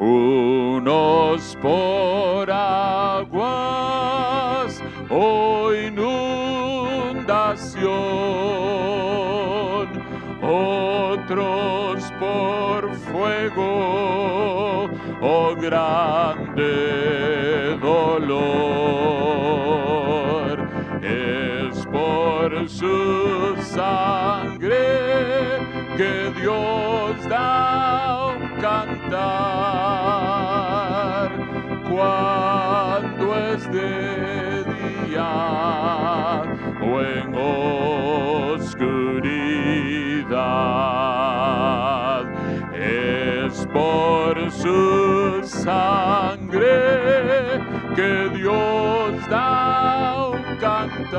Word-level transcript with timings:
unos 0.00 1.56
por 1.60 2.50
aguas 2.50 3.30
o 5.10 5.72
inundación, 5.74 6.30
otros 10.42 12.10
por 12.18 12.90
fuego 12.94 14.88
o 15.20 15.54
grande 15.54 16.72
dolor. 17.82 18.40
Es 21.02 21.86
por 21.86 22.68
su 22.68 23.54
sangre 23.62 24.78
que 25.98 26.32
Dios 26.40 26.89
su 44.60 45.40
sangre 45.42 46.68
que 47.96 48.28
Dios 48.34 49.28
da 49.30 50.28
un 50.28 50.56
cantar 50.58 51.10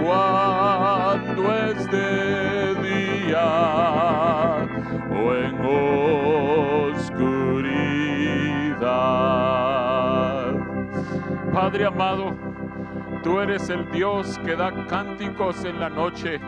cuando 0.00 1.42
es 1.56 1.90
de 1.90 2.74
día 2.88 3.48
o 5.10 5.34
en 5.34 5.54
oscuridad. 6.94 7.24
Padre 11.52 11.86
amado, 11.86 12.36
tú 13.24 13.40
eres 13.40 13.68
el 13.70 13.90
Dios 13.90 14.38
que 14.44 14.54
da 14.54 14.86
cánticos 14.86 15.64
en 15.64 15.80
la 15.80 15.88
noche. 15.88 16.40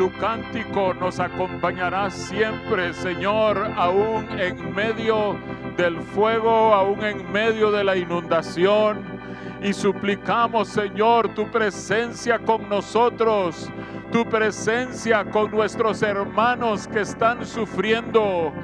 Tu 0.00 0.10
cántico 0.12 0.94
nos 0.94 1.20
acompañará 1.20 2.08
siempre, 2.08 2.94
Señor, 2.94 3.70
aún 3.76 4.26
en 4.40 4.74
medio 4.74 5.36
del 5.76 6.00
fuego, 6.00 6.72
aún 6.72 7.04
en 7.04 7.30
medio 7.30 7.70
de 7.70 7.84
la 7.84 7.94
inundación. 7.98 9.02
Y 9.62 9.74
suplicamos, 9.74 10.68
Señor, 10.68 11.34
tu 11.34 11.50
presencia 11.50 12.38
con 12.38 12.66
nosotros, 12.70 13.70
tu 14.10 14.24
presencia 14.24 15.22
con 15.22 15.50
nuestros 15.50 16.00
hermanos 16.00 16.88
que 16.88 17.00
están 17.00 17.44
sufriendo. 17.44 18.54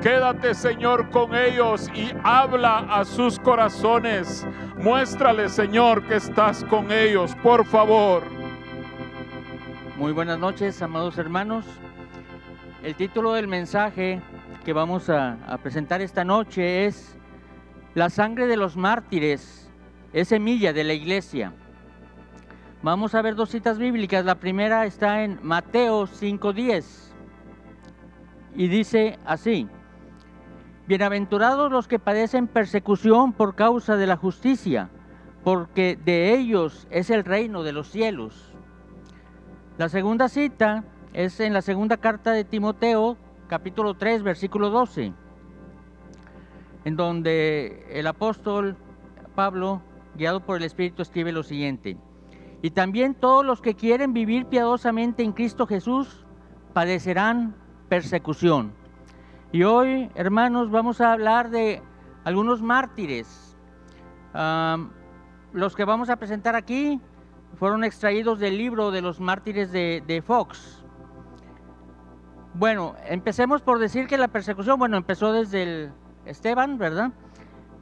Quédate, 0.00 0.54
Señor, 0.54 1.10
con 1.10 1.34
ellos 1.34 1.90
y 1.92 2.12
habla 2.22 2.86
a 2.88 3.04
sus 3.04 3.40
corazones. 3.40 4.46
Muéstrale, 4.76 5.48
Señor, 5.48 6.06
que 6.06 6.14
estás 6.14 6.62
con 6.62 6.92
ellos, 6.92 7.34
por 7.42 7.64
favor. 7.66 8.33
Muy 9.96 10.10
buenas 10.10 10.40
noches, 10.40 10.82
amados 10.82 11.18
hermanos. 11.18 11.64
El 12.82 12.96
título 12.96 13.32
del 13.34 13.46
mensaje 13.46 14.20
que 14.64 14.72
vamos 14.72 15.08
a, 15.08 15.38
presentar 15.62 16.00
esta 16.00 16.24
noche 16.24 16.86
es 16.86 17.16
La 17.94 18.10
sangre 18.10 18.48
de 18.48 18.56
los 18.56 18.76
mártires 18.76 19.70
es 20.12 20.28
semilla 20.28 20.72
de 20.72 20.82
la 20.82 20.94
iglesia. 20.94 21.52
Vamos 22.82 23.14
a 23.14 23.22
ver 23.22 23.36
dos 23.36 23.50
citas 23.50 23.78
bíblicas. 23.78 24.24
La 24.24 24.34
primera 24.34 24.84
está 24.84 25.22
en 25.22 25.38
Mateo 25.44 26.08
5:10 26.08 27.14
y 28.56 28.66
dice 28.66 29.16
así, 29.24 29.68
Bienaventurados 30.88 31.70
los 31.70 31.86
que 31.86 32.00
padecen 32.00 32.48
persecución 32.48 33.32
por 33.32 33.54
causa 33.54 33.96
de 33.96 34.08
la 34.08 34.16
justicia, 34.16 34.90
porque 35.44 35.96
de 36.04 36.34
ellos 36.34 36.88
es 36.90 37.10
el 37.10 37.24
reino 37.24 37.62
de 37.62 37.72
los 37.72 37.88
cielos. 37.88 38.53
La 39.76 39.88
segunda 39.88 40.28
cita 40.28 40.84
es 41.12 41.40
en 41.40 41.52
la 41.52 41.60
segunda 41.60 41.96
carta 41.96 42.30
de 42.30 42.44
Timoteo, 42.44 43.16
capítulo 43.48 43.94
3, 43.94 44.22
versículo 44.22 44.70
12, 44.70 45.12
en 46.84 46.96
donde 46.96 47.84
el 47.90 48.06
apóstol 48.06 48.76
Pablo, 49.34 49.82
guiado 50.14 50.46
por 50.46 50.58
el 50.58 50.62
Espíritu, 50.62 51.02
escribe 51.02 51.32
lo 51.32 51.42
siguiente. 51.42 51.96
Y 52.62 52.70
también 52.70 53.16
todos 53.16 53.44
los 53.44 53.60
que 53.60 53.74
quieren 53.74 54.12
vivir 54.12 54.46
piadosamente 54.46 55.24
en 55.24 55.32
Cristo 55.32 55.66
Jesús 55.66 56.24
padecerán 56.72 57.56
persecución. 57.88 58.72
Y 59.50 59.64
hoy, 59.64 60.08
hermanos, 60.14 60.70
vamos 60.70 61.00
a 61.00 61.12
hablar 61.12 61.50
de 61.50 61.82
algunos 62.22 62.62
mártires. 62.62 63.56
Los 65.52 65.74
que 65.74 65.84
vamos 65.84 66.10
a 66.10 66.16
presentar 66.16 66.54
aquí 66.54 67.00
fueron 67.54 67.84
extraídos 67.84 68.38
del 68.38 68.58
libro 68.58 68.90
de 68.90 69.02
los 69.02 69.20
mártires 69.20 69.72
de, 69.72 70.22
Fox. 70.26 70.84
Bueno, 72.54 72.94
empecemos 73.08 73.62
por 73.62 73.78
decir 73.78 74.06
que 74.06 74.18
la 74.18 74.28
persecución, 74.28 74.78
bueno, 74.78 74.96
empezó 74.96 75.32
desde 75.32 75.62
el 75.62 75.92
Esteban, 76.24 76.78
¿verdad? 76.78 77.12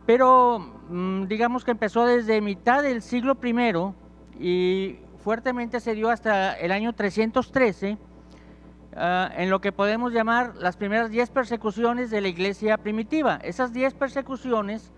Pero 0.06 0.58
mmm, 0.88 1.24
digamos 1.24 1.64
que 1.64 1.70
empezó 1.70 2.06
desde 2.06 2.40
mitad 2.40 2.82
del 2.82 3.02
siglo 3.02 3.38
I 3.42 3.94
y 4.40 4.98
fuertemente 5.18 5.80
se 5.80 5.94
dio 5.94 6.10
hasta 6.10 6.54
el 6.54 6.72
año 6.72 6.94
313, 6.94 7.92
uh, 7.92 8.98
en 9.36 9.50
lo 9.50 9.60
que 9.60 9.72
podemos 9.72 10.12
llamar 10.12 10.56
las 10.56 10.76
primeras 10.76 11.10
10 11.10 11.30
persecuciones 11.30 12.10
de 12.10 12.20
la 12.20 12.28
iglesia 12.28 12.78
primitiva. 12.78 13.38
Esas 13.42 13.72
10 13.72 13.94
persecuciones 13.94 14.90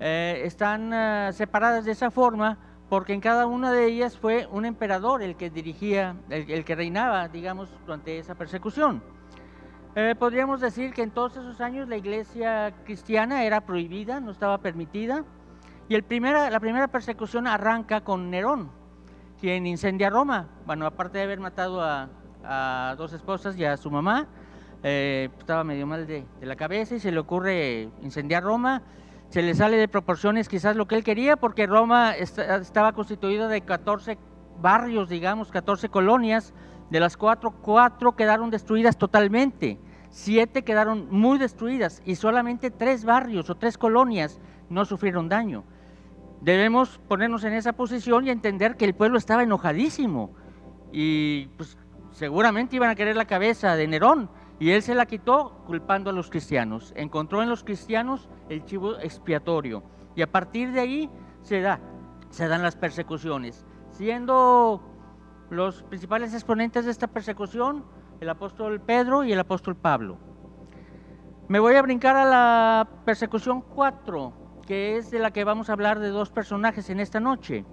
eh, 0.00 0.42
están 0.44 0.92
uh, 0.92 1.32
separadas 1.32 1.84
de 1.84 1.92
esa 1.92 2.10
forma 2.10 2.58
porque 2.88 3.12
en 3.12 3.20
cada 3.20 3.46
una 3.46 3.70
de 3.70 3.86
ellas 3.86 4.16
fue 4.16 4.48
un 4.50 4.64
emperador 4.64 5.22
el 5.22 5.36
que 5.36 5.50
dirigía, 5.50 6.16
el, 6.30 6.64
que 6.64 6.74
reinaba, 6.74 7.28
digamos, 7.28 7.68
durante 7.84 8.18
esa 8.18 8.34
persecución. 8.34 9.02
Eh, 9.94 10.14
podríamos 10.18 10.60
decir 10.60 10.92
que 10.92 11.02
en 11.02 11.10
todos 11.10 11.32
esos 11.32 11.60
años 11.60 11.88
la 11.88 11.96
iglesia 11.96 12.74
cristiana 12.84 13.44
era 13.44 13.60
prohibida, 13.60 14.20
no 14.20 14.30
estaba 14.30 14.58
permitida, 14.58 15.24
y 15.88 15.96
la 15.96 16.60
primera 16.60 16.88
persecución 16.88 17.46
arranca 17.46 18.02
con 18.02 18.30
Nerón, 18.30 18.70
quien 19.40 19.66
incendia 19.66 20.10
Roma. 20.10 20.48
Bueno, 20.66 20.86
aparte 20.86 21.18
de 21.18 21.24
haber 21.24 21.40
matado 21.40 21.82
a, 21.82 22.08
a 22.44 22.94
dos 22.96 23.12
esposas 23.12 23.56
y 23.58 23.64
a 23.64 23.76
su 23.76 23.90
mamá, 23.90 24.28
eh, 24.82 25.28
estaba 25.38 25.64
medio 25.64 25.86
mal 25.86 26.06
de, 26.06 26.24
de 26.38 26.46
la 26.46 26.56
cabeza 26.56 26.94
y 26.94 27.00
se 27.00 27.10
le 27.10 27.18
ocurre 27.18 27.88
incendiar 28.02 28.44
Roma 28.44 28.82
se 29.30 29.42
le 29.42 29.54
sale 29.54 29.76
de 29.76 29.88
proporciones 29.88 30.48
quizás 30.48 30.76
lo 30.76 30.86
que 30.86 30.94
él 30.94 31.04
quería, 31.04 31.36
porque 31.36 31.66
Roma 31.66 32.12
estaba 32.12 32.92
constituida 32.92 33.48
de 33.48 33.60
14 33.60 34.18
barrios, 34.60 35.08
digamos, 35.08 35.50
14 35.50 35.88
colonias, 35.88 36.54
de 36.90 37.00
las 37.00 37.16
cuatro, 37.16 37.52
cuatro 37.60 38.16
quedaron 38.16 38.50
destruidas 38.50 38.96
totalmente, 38.96 39.78
siete 40.08 40.62
quedaron 40.62 41.08
muy 41.10 41.38
destruidas 41.38 42.02
y 42.06 42.14
solamente 42.14 42.70
tres 42.70 43.04
barrios 43.04 43.50
o 43.50 43.56
tres 43.56 43.76
colonias 43.76 44.40
no 44.70 44.84
sufrieron 44.84 45.28
daño. 45.28 45.64
Debemos 46.40 46.98
ponernos 47.08 47.44
en 47.44 47.52
esa 47.52 47.74
posición 47.74 48.26
y 48.26 48.30
entender 48.30 48.76
que 48.76 48.84
el 48.84 48.94
pueblo 48.94 49.18
estaba 49.18 49.42
enojadísimo 49.42 50.32
y 50.92 51.48
pues, 51.56 51.76
seguramente 52.12 52.76
iban 52.76 52.90
a 52.90 52.94
querer 52.94 53.16
la 53.16 53.26
cabeza 53.26 53.76
de 53.76 53.86
Nerón, 53.86 54.30
y 54.60 54.70
él 54.70 54.82
se 54.82 54.94
la 54.94 55.06
quitó 55.06 55.62
culpando 55.66 56.10
a 56.10 56.12
los 56.12 56.30
cristianos. 56.30 56.92
Encontró 56.96 57.42
en 57.42 57.48
los 57.48 57.62
cristianos 57.62 58.28
el 58.48 58.64
chivo 58.64 58.98
expiatorio. 58.98 59.82
Y 60.16 60.22
a 60.22 60.30
partir 60.30 60.72
de 60.72 60.80
ahí 60.80 61.10
se, 61.42 61.60
da, 61.60 61.80
se 62.30 62.48
dan 62.48 62.62
las 62.62 62.76
persecuciones. 62.76 63.64
Siendo 63.90 64.82
los 65.50 65.82
principales 65.84 66.34
exponentes 66.34 66.84
de 66.84 66.90
esta 66.90 67.06
persecución 67.06 67.84
el 68.20 68.28
apóstol 68.28 68.80
Pedro 68.80 69.24
y 69.24 69.32
el 69.32 69.38
apóstol 69.38 69.76
Pablo. 69.76 70.18
Me 71.48 71.60
voy 71.60 71.76
a 71.76 71.82
brincar 71.82 72.16
a 72.16 72.24
la 72.24 72.88
persecución 73.04 73.62
4, 73.62 74.32
que 74.66 74.96
es 74.96 75.10
de 75.10 75.18
la 75.18 75.30
que 75.30 75.44
vamos 75.44 75.70
a 75.70 75.72
hablar 75.72 75.98
de 75.98 76.08
dos 76.08 76.30
personajes 76.30 76.90
en 76.90 77.00
esta 77.00 77.20
noche. 77.20 77.64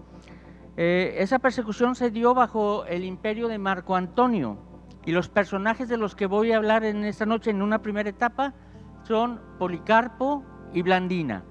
Eh, 0.78 1.16
esa 1.18 1.40
persecución 1.40 1.96
se 1.96 2.12
dio 2.12 2.34
bajo 2.34 2.86
el 2.86 3.04
imperio 3.04 3.48
de 3.48 3.58
Marco 3.58 3.96
Antonio. 3.96 4.58
Y 5.06 5.12
los 5.12 5.30
personajes 5.30 5.88
de 5.88 5.98
los 5.98 6.16
que 6.16 6.26
voy 6.26 6.52
a 6.52 6.58
hablar 6.58 6.84
en 6.84 7.04
esta 7.04 7.26
noche 7.26 7.52
en 7.52 7.62
una 7.62 7.82
primera 7.82 8.10
etapa 8.10 8.54
son 9.04 9.40
Policarpo 9.60 10.44
y 10.74 10.82
Blandina. 10.82 11.44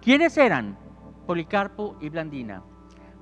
¿Quiénes 0.00 0.36
eran 0.38 0.78
Policarpo 1.26 1.96
y 2.00 2.08
Blandina? 2.08 2.62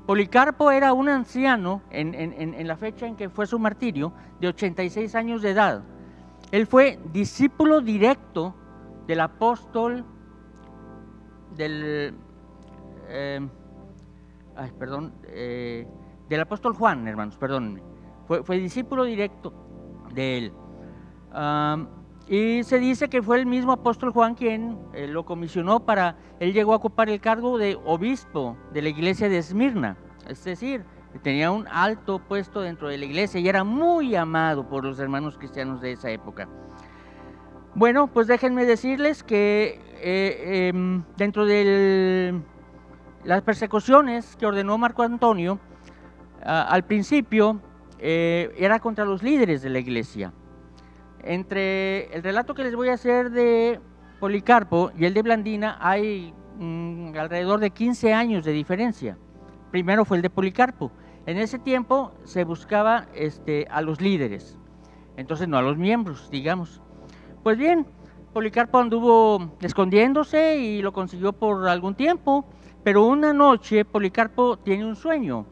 Policarpo 0.06 0.70
era 0.70 0.92
un 0.92 1.08
anciano 1.08 1.82
en, 1.90 2.14
en, 2.14 2.54
en, 2.54 2.68
la 2.68 2.76
fecha 2.76 3.06
en 3.06 3.16
que 3.16 3.30
fue 3.30 3.46
su 3.46 3.58
martirio, 3.58 4.12
de 4.40 4.48
86 4.48 5.14
años 5.14 5.42
de 5.42 5.50
edad. 5.50 5.84
Él 6.50 6.66
fue 6.66 6.98
discípulo 7.12 7.80
directo 7.80 8.54
del 9.06 9.20
apóstol, 9.20 10.04
del, 11.56 12.14
eh, 13.08 13.48
perdón, 14.78 15.14
eh, 15.28 15.86
del 16.28 16.40
apóstol 16.40 16.74
Juan, 16.74 17.06
hermanos, 17.06 17.38
perdónenme. 17.38 17.82
Fue, 18.26 18.42
fue 18.42 18.58
discípulo 18.58 19.04
directo 19.04 19.61
de 20.14 20.38
él. 20.38 20.52
Y 22.28 22.62
se 22.62 22.78
dice 22.78 23.08
que 23.08 23.20
fue 23.20 23.38
el 23.38 23.46
mismo 23.46 23.72
apóstol 23.72 24.12
Juan 24.12 24.34
quien 24.34 24.78
eh, 24.94 25.06
lo 25.08 25.24
comisionó 25.24 25.80
para, 25.80 26.16
él 26.40 26.52
llegó 26.52 26.72
a 26.72 26.76
ocupar 26.76 27.10
el 27.10 27.20
cargo 27.20 27.58
de 27.58 27.78
obispo 27.84 28.56
de 28.72 28.82
la 28.82 28.88
iglesia 28.88 29.28
de 29.28 29.38
Esmirna, 29.38 29.96
es 30.28 30.42
decir, 30.44 30.84
tenía 31.22 31.50
un 31.50 31.66
alto 31.68 32.20
puesto 32.20 32.60
dentro 32.60 32.88
de 32.88 32.96
la 32.96 33.04
iglesia 33.04 33.40
y 33.40 33.48
era 33.48 33.64
muy 33.64 34.14
amado 34.14 34.66
por 34.68 34.84
los 34.84 34.98
hermanos 34.98 35.36
cristianos 35.36 35.80
de 35.80 35.92
esa 35.92 36.10
época. 36.10 36.48
Bueno, 37.74 38.06
pues 38.06 38.28
déjenme 38.28 38.64
decirles 38.64 39.22
que 39.22 39.80
eh, 39.96 40.68
em, 40.68 41.02
dentro 41.16 41.44
de 41.44 42.40
las 43.24 43.42
persecuciones 43.42 44.36
que 44.36 44.46
ordenó 44.46 44.78
Marco 44.78 45.02
Antonio, 45.02 45.58
al 46.44 46.84
principio 46.84 47.60
eh, 48.04 48.52
era 48.58 48.80
contra 48.80 49.04
los 49.04 49.22
líderes 49.22 49.62
de 49.62 49.70
la 49.70 49.78
iglesia. 49.78 50.32
Entre 51.22 52.12
el 52.12 52.24
relato 52.24 52.52
que 52.52 52.64
les 52.64 52.74
voy 52.74 52.88
a 52.88 52.94
hacer 52.94 53.30
de 53.30 53.78
Policarpo 54.18 54.90
y 54.98 55.04
el 55.04 55.14
de 55.14 55.22
Blandina 55.22 55.78
hay 55.80 56.34
mm, 56.58 57.16
alrededor 57.16 57.60
de 57.60 57.70
15 57.70 58.12
años 58.12 58.44
de 58.44 58.50
diferencia. 58.50 59.16
Primero 59.70 60.04
fue 60.04 60.16
el 60.16 60.22
de 60.22 60.30
Policarpo. 60.30 60.90
En 61.26 61.38
ese 61.38 61.60
tiempo 61.60 62.12
se 62.24 62.42
buscaba 62.42 63.06
este, 63.14 63.68
a 63.70 63.80
los 63.82 64.00
líderes, 64.00 64.58
entonces 65.16 65.46
no 65.46 65.56
a 65.56 65.62
los 65.62 65.76
miembros, 65.76 66.28
digamos. 66.28 66.82
Pues 67.44 67.56
bien, 67.56 67.86
Policarpo 68.32 68.78
anduvo 68.78 69.52
escondiéndose 69.60 70.56
y 70.58 70.82
lo 70.82 70.92
consiguió 70.92 71.32
por 71.32 71.68
algún 71.68 71.94
tiempo, 71.94 72.46
pero 72.82 73.06
una 73.06 73.32
noche 73.32 73.84
Policarpo 73.84 74.56
tiene 74.56 74.84
un 74.86 74.96
sueño 74.96 75.46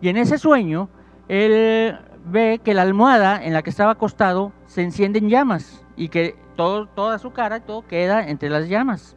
y 0.00 0.08
en 0.08 0.18
ese 0.18 0.38
sueño 0.38 0.88
él 1.28 1.98
ve 2.24 2.60
que 2.62 2.74
la 2.74 2.82
almohada 2.82 3.42
en 3.42 3.52
la 3.52 3.62
que 3.62 3.70
estaba 3.70 3.92
acostado 3.92 4.52
se 4.66 4.82
enciende 4.82 5.18
en 5.18 5.28
llamas 5.28 5.84
y 5.96 6.08
que 6.08 6.36
todo, 6.56 6.86
toda 6.86 7.18
su 7.18 7.32
cara, 7.32 7.60
todo 7.60 7.86
queda 7.86 8.28
entre 8.28 8.50
las 8.50 8.68
llamas. 8.68 9.16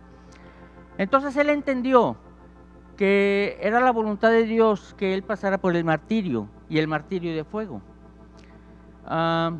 Entonces 0.98 1.36
él 1.38 1.50
entendió 1.50 2.18
que 2.98 3.58
era 3.62 3.80
la 3.80 3.92
voluntad 3.92 4.30
de 4.30 4.44
Dios 4.44 4.94
que 4.98 5.14
él 5.14 5.24
pasara 5.24 5.58
por 5.58 5.76
el 5.76 5.86
martirio 5.86 6.50
y 6.68 6.80
el 6.80 6.88
martirio 6.88 7.34
de 7.34 7.46
fuego. 7.46 7.82
Ah, 9.06 9.54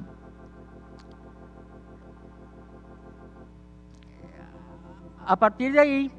a 5.26 5.36
partir 5.38 5.72
de 5.72 5.80
ahí, 5.80 6.12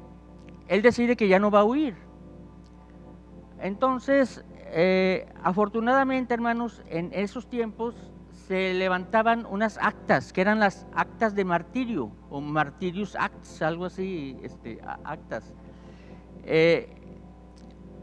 él 0.67 0.81
decide 0.81 1.15
que 1.15 1.27
ya 1.27 1.37
no 1.37 1.51
va 1.51 1.59
a 1.59 1.63
huir. 1.63 1.95
Entonces, 3.59 4.43
eh, 4.71 5.27
afortunadamente, 5.43 6.33
hermanos, 6.33 6.81
en 6.89 7.11
esos 7.13 7.47
tiempos 7.47 7.95
se 8.47 8.73
levantaban 8.73 9.45
unas 9.49 9.77
actas, 9.81 10.33
que 10.33 10.41
eran 10.41 10.59
las 10.59 10.85
actas 10.93 11.35
de 11.35 11.45
martirio, 11.45 12.11
o 12.29 12.41
martirius 12.41 13.15
acts, 13.15 13.61
algo 13.61 13.85
así, 13.85 14.37
este, 14.43 14.79
actas. 15.03 15.53
Eh, 16.43 16.89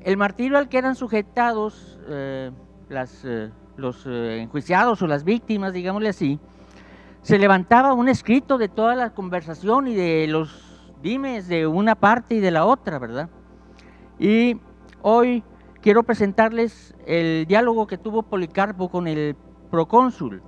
el 0.00 0.16
martirio 0.16 0.58
al 0.58 0.68
que 0.68 0.78
eran 0.78 0.94
sujetados 0.94 1.98
eh, 2.08 2.50
eh, 2.90 3.50
los 3.76 4.06
enjuiciados 4.06 5.02
o 5.02 5.06
las 5.06 5.24
víctimas, 5.24 5.72
digámosle 5.72 6.08
así, 6.08 6.38
se 7.22 7.38
levantaba 7.38 7.92
un 7.92 8.08
escrito 8.08 8.58
de 8.58 8.68
toda 8.68 8.94
la 8.94 9.10
conversación 9.10 9.88
y 9.88 9.94
de 9.94 10.26
los 10.28 10.92
dimes 11.02 11.48
de 11.48 11.66
una 11.66 11.94
parte 11.94 12.36
y 12.36 12.40
de 12.40 12.50
la 12.50 12.64
otra, 12.64 12.98
¿verdad? 12.98 13.28
Y 14.18 14.58
hoy 15.02 15.42
quiero 15.82 16.02
presentarles 16.02 16.94
el 17.06 17.46
diálogo 17.46 17.86
que 17.86 17.98
tuvo 17.98 18.22
Policarpo 18.22 18.88
con 18.88 19.06
el 19.06 19.36
procónsul. 19.70 20.42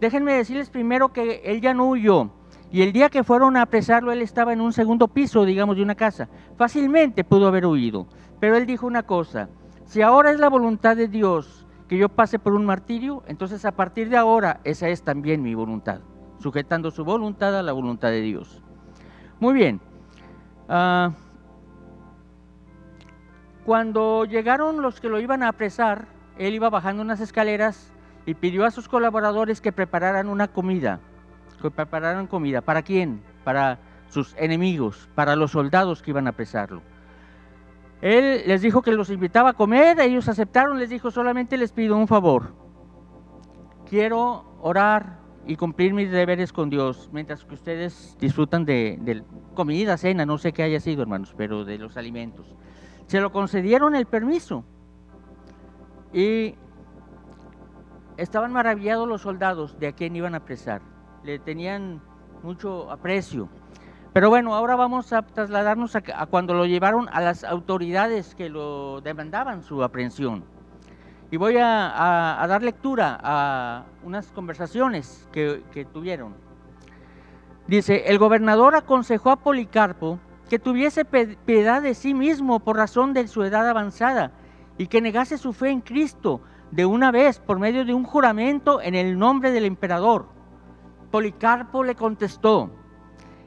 Déjenme 0.00 0.34
decirles 0.34 0.70
primero 0.70 1.12
que 1.12 1.42
él 1.44 1.60
ya 1.60 1.74
no 1.74 1.88
huyó. 1.88 2.30
Y 2.70 2.82
el 2.82 2.92
día 2.92 3.08
que 3.08 3.24
fueron 3.24 3.56
a 3.56 3.62
apresarlo, 3.62 4.12
él 4.12 4.22
estaba 4.22 4.52
en 4.52 4.60
un 4.60 4.72
segundo 4.72 5.08
piso, 5.08 5.44
digamos, 5.44 5.76
de 5.76 5.82
una 5.82 5.94
casa. 5.94 6.28
Fácilmente 6.56 7.24
pudo 7.24 7.46
haber 7.46 7.66
huido. 7.66 8.06
Pero 8.40 8.56
él 8.56 8.66
dijo 8.66 8.86
una 8.86 9.04
cosa, 9.04 9.48
si 9.84 10.02
ahora 10.02 10.30
es 10.30 10.40
la 10.40 10.48
voluntad 10.48 10.96
de 10.96 11.08
Dios 11.08 11.66
que 11.88 11.96
yo 11.96 12.08
pase 12.08 12.38
por 12.38 12.54
un 12.54 12.66
martirio, 12.66 13.22
entonces 13.28 13.64
a 13.64 13.72
partir 13.72 14.10
de 14.10 14.16
ahora 14.16 14.60
esa 14.64 14.88
es 14.88 15.02
también 15.02 15.42
mi 15.42 15.54
voluntad, 15.54 16.00
sujetando 16.38 16.90
su 16.90 17.04
voluntad 17.04 17.56
a 17.56 17.62
la 17.62 17.72
voluntad 17.72 18.08
de 18.08 18.20
Dios. 18.20 18.62
Muy 19.38 19.54
bien. 19.54 19.80
Ah, 20.68 21.12
cuando 23.66 24.24
llegaron 24.24 24.80
los 24.80 25.00
que 25.00 25.08
lo 25.08 25.18
iban 25.18 25.42
a 25.42 25.48
apresar, 25.48 26.06
él 26.38 26.54
iba 26.54 26.70
bajando 26.70 27.02
unas 27.02 27.20
escaleras 27.20 27.92
y 28.24 28.34
pidió 28.34 28.64
a 28.64 28.70
sus 28.70 28.88
colaboradores 28.88 29.60
que 29.60 29.72
prepararan 29.72 30.28
una 30.28 30.46
comida. 30.46 31.00
Que 31.60 31.72
prepararan 31.72 32.28
comida. 32.28 32.60
¿Para 32.60 32.82
quién? 32.82 33.20
Para 33.42 33.80
sus 34.08 34.36
enemigos, 34.38 35.08
para 35.16 35.34
los 35.34 35.50
soldados 35.50 36.00
que 36.00 36.12
iban 36.12 36.28
a 36.28 36.30
apresarlo. 36.30 36.80
Él 38.00 38.44
les 38.46 38.62
dijo 38.62 38.82
que 38.82 38.92
los 38.92 39.10
invitaba 39.10 39.50
a 39.50 39.54
comer, 39.54 39.98
ellos 39.98 40.28
aceptaron, 40.28 40.78
les 40.78 40.90
dijo, 40.90 41.10
solamente 41.10 41.56
les 41.56 41.72
pido 41.72 41.96
un 41.96 42.06
favor. 42.06 42.54
Quiero 43.90 44.44
orar 44.60 45.18
y 45.44 45.56
cumplir 45.56 45.92
mis 45.92 46.12
deberes 46.12 46.52
con 46.52 46.70
Dios, 46.70 47.10
mientras 47.12 47.44
que 47.44 47.54
ustedes 47.54 48.16
disfrutan 48.20 48.64
de, 48.64 49.24
comida, 49.54 49.96
cena, 49.96 50.24
no 50.24 50.38
sé 50.38 50.52
qué 50.52 50.62
haya 50.62 50.78
sido, 50.78 51.02
hermanos, 51.02 51.34
pero 51.36 51.64
de 51.64 51.78
los 51.78 51.96
alimentos. 51.96 52.46
Se 53.06 53.20
lo 53.20 53.30
concedieron 53.30 53.94
el 53.94 54.06
permiso. 54.06 54.64
Y 56.12 56.54
estaban 58.16 58.52
maravillados 58.52 59.08
los 59.08 59.22
soldados 59.22 59.78
de 59.78 59.88
a 59.88 59.92
quién 59.92 60.16
iban 60.16 60.34
a 60.34 60.38
apresar. 60.38 60.82
Le 61.22 61.38
tenían 61.38 62.00
mucho 62.42 62.90
aprecio. 62.90 63.48
Pero 64.12 64.30
bueno, 64.30 64.54
ahora 64.54 64.76
vamos 64.76 65.12
a 65.12 65.22
trasladarnos 65.22 65.94
a, 65.94 66.26
cuando 66.26 66.54
lo 66.54 66.64
llevaron 66.64 67.08
a 67.12 67.20
las 67.20 67.44
autoridades 67.44 68.34
que 68.34 68.48
lo 68.48 69.00
demandaban 69.02 69.62
su 69.62 69.82
aprehensión. 69.82 70.44
Y 71.30 71.36
voy 71.36 71.56
a, 71.58 72.44
dar 72.48 72.62
lectura 72.62 73.18
a 73.22 73.84
unas 74.04 74.28
conversaciones 74.32 75.28
que 75.32 75.86
tuvieron. 75.92 76.34
Dice, 77.66 78.04
el 78.06 78.18
gobernador 78.18 78.76
aconsejó 78.76 79.30
a 79.30 79.36
Policarpo 79.36 80.20
que 80.48 80.58
tuviese 80.58 81.04
piedad 81.04 81.82
de 81.82 81.94
sí 81.94 82.14
mismo 82.14 82.60
por 82.60 82.76
razón 82.76 83.12
de 83.12 83.26
su 83.28 83.42
edad 83.42 83.68
avanzada 83.68 84.32
y 84.78 84.86
que 84.86 85.00
negase 85.00 85.38
su 85.38 85.52
fe 85.52 85.70
en 85.70 85.80
Cristo 85.80 86.40
de 86.70 86.86
una 86.86 87.10
vez 87.10 87.38
por 87.38 87.58
medio 87.58 87.84
de 87.84 87.94
un 87.94 88.04
juramento 88.04 88.80
en 88.80 88.94
el 88.94 89.18
nombre 89.18 89.50
del 89.50 89.64
emperador. 89.64 90.28
Policarpo 91.10 91.82
le 91.82 91.94
contestó, 91.94 92.70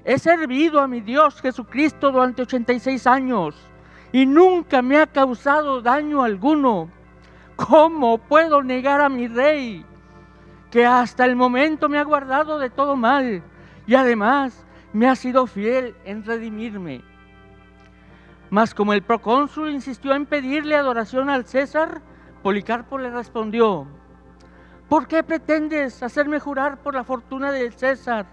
He 0.06 0.18
servido 0.18 0.82
a 0.82 0.88
mi 0.88 1.02
Dios 1.02 1.42
Jesucristo 1.42 2.12
durante 2.12 2.42
86 2.42 3.06
años 3.06 3.56
y 4.12 4.26
nunca 4.26 4.82
me 4.82 4.98
ha 4.98 5.08
causado 5.08 5.82
daño 5.82 6.24
alguno. 6.24 6.90
¿Cómo 7.56 8.18
puedo 8.18 8.64
negar 8.64 9.02
a 9.02 9.10
mi 9.10 9.28
rey 9.28 9.86
que 10.72 10.86
hasta 10.86 11.26
el 11.26 11.36
momento 11.36 11.90
me 11.90 11.98
ha 11.98 12.04
guardado 12.04 12.58
de 12.58 12.70
todo 12.70 12.96
mal 12.96 13.44
y 13.86 13.96
además 13.96 14.66
me 14.94 15.08
ha 15.08 15.16
sido 15.16 15.48
fiel 15.48 15.96
en 16.06 16.24
redimirme? 16.24 17.02
Mas 18.50 18.74
como 18.74 18.94
el 18.94 19.04
procónsul 19.04 19.70
insistió 19.70 20.14
en 20.14 20.26
pedirle 20.26 20.76
adoración 20.76 21.30
al 21.30 21.46
César, 21.46 22.02
Policarpo 22.42 22.98
le 22.98 23.12
respondió, 23.12 23.86
¿por 24.88 25.08
qué 25.08 25.24
pretendes 25.24 26.02
hacerme 26.02 26.40
jurar 26.40 26.82
por 26.82 26.96
la 26.96 27.04
fortuna 27.04 27.52
del 27.52 27.74
César? 27.74 28.26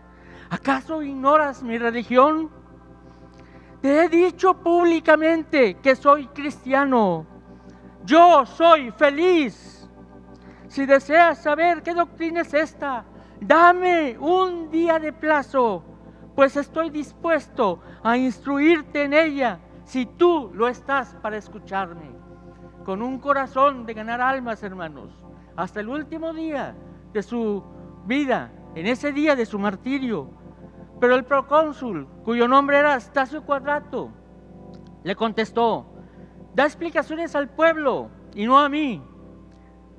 ¿Acaso 0.49 1.03
ignoras 1.03 1.63
mi 1.63 1.77
religión? 1.77 2.51
Te 3.83 4.05
he 4.05 4.09
dicho 4.09 4.55
públicamente 4.55 5.75
que 5.75 5.95
soy 5.97 6.29
cristiano. 6.29 7.27
Yo 8.05 8.47
soy 8.47 8.91
feliz. 8.93 9.89
Si 10.69 10.87
deseas 10.87 11.43
saber 11.43 11.83
qué 11.83 11.93
doctrina 11.93 12.41
es 12.41 12.55
esta, 12.55 13.05
dame 13.41 14.17
un 14.19 14.71
día 14.71 14.99
de 14.99 15.13
plazo, 15.13 15.85
pues 16.37 16.55
estoy 16.57 16.91
dispuesto 16.91 17.81
a 18.03 18.19
instruirte 18.19 19.05
en 19.05 19.15
ella 19.15 19.59
si 19.85 20.05
tú 20.05 20.51
lo 20.55 20.69
estás 20.69 21.17
para 21.23 21.39
escucharme. 21.39 22.15
Con 22.85 23.01
un 23.03 23.19
corazón 23.19 23.87
de 23.87 23.95
ganar 23.95 24.21
almas, 24.21 24.63
hermanos, 24.63 25.11
hasta 25.57 25.81
el 25.81 25.89
último 25.89 26.35
día 26.35 26.77
de 27.13 27.23
su 27.23 27.65
vida, 28.05 28.53
en 28.75 28.87
ese 28.87 29.13
día 29.13 29.35
de 29.35 29.47
su 29.47 29.59
martirio. 29.59 30.31
Pero 31.01 31.15
el 31.15 31.25
procónsul, 31.25 32.07
cuyo 32.23 32.47
nombre 32.47 32.79
era 32.79 33.01
Stasio 33.01 33.43
Cuadrato, 33.43 34.11
le 35.05 35.17
contestó, 35.17 35.87
da 36.55 36.65
explicaciones 36.65 37.35
al 37.35 37.49
pueblo 37.49 38.11
y 38.35 38.45
no 38.45 38.59
a 38.59 38.69
mí. 38.69 39.03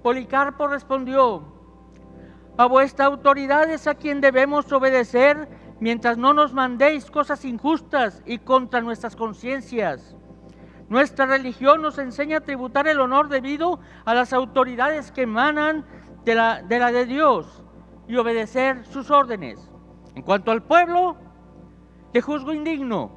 Policarpo 0.04 0.68
respondió, 0.68 1.44
a 2.58 2.66
vuestra 2.68 3.06
autoridad 3.06 3.70
es 3.70 3.88
a 3.88 3.96
quien 3.96 4.22
debemos 4.22 4.72
obedecer 4.72 5.67
mientras 5.80 6.18
no 6.18 6.34
nos 6.34 6.54
mandéis 6.54 7.10
cosas 7.12 7.46
injustas 7.46 8.22
y 8.26 8.40
contra 8.40 8.82
nuestras 8.82 9.16
conciencias. 9.16 10.16
Nuestra 10.90 11.26
religión 11.26 11.82
nos 11.82 11.98
enseña 11.98 12.38
a 12.38 12.42
tributar 12.42 12.88
el 12.88 13.00
honor 13.00 13.28
debido 13.28 13.80
a 14.06 14.14
las 14.14 14.34
autoridades 14.34 15.12
que 15.12 15.24
emanan 15.24 15.86
de 16.24 16.36
la, 16.36 16.62
de 16.62 16.80
la 16.80 16.92
de 16.92 17.06
Dios 17.06 17.64
y 18.08 18.16
obedecer 18.16 18.86
sus 18.86 19.12
órdenes. 19.12 19.72
En 20.16 20.24
cuanto 20.24 20.52
al 20.52 20.64
pueblo, 20.64 21.18
te 22.14 22.22
juzgo 22.22 22.54
indigno 22.54 23.12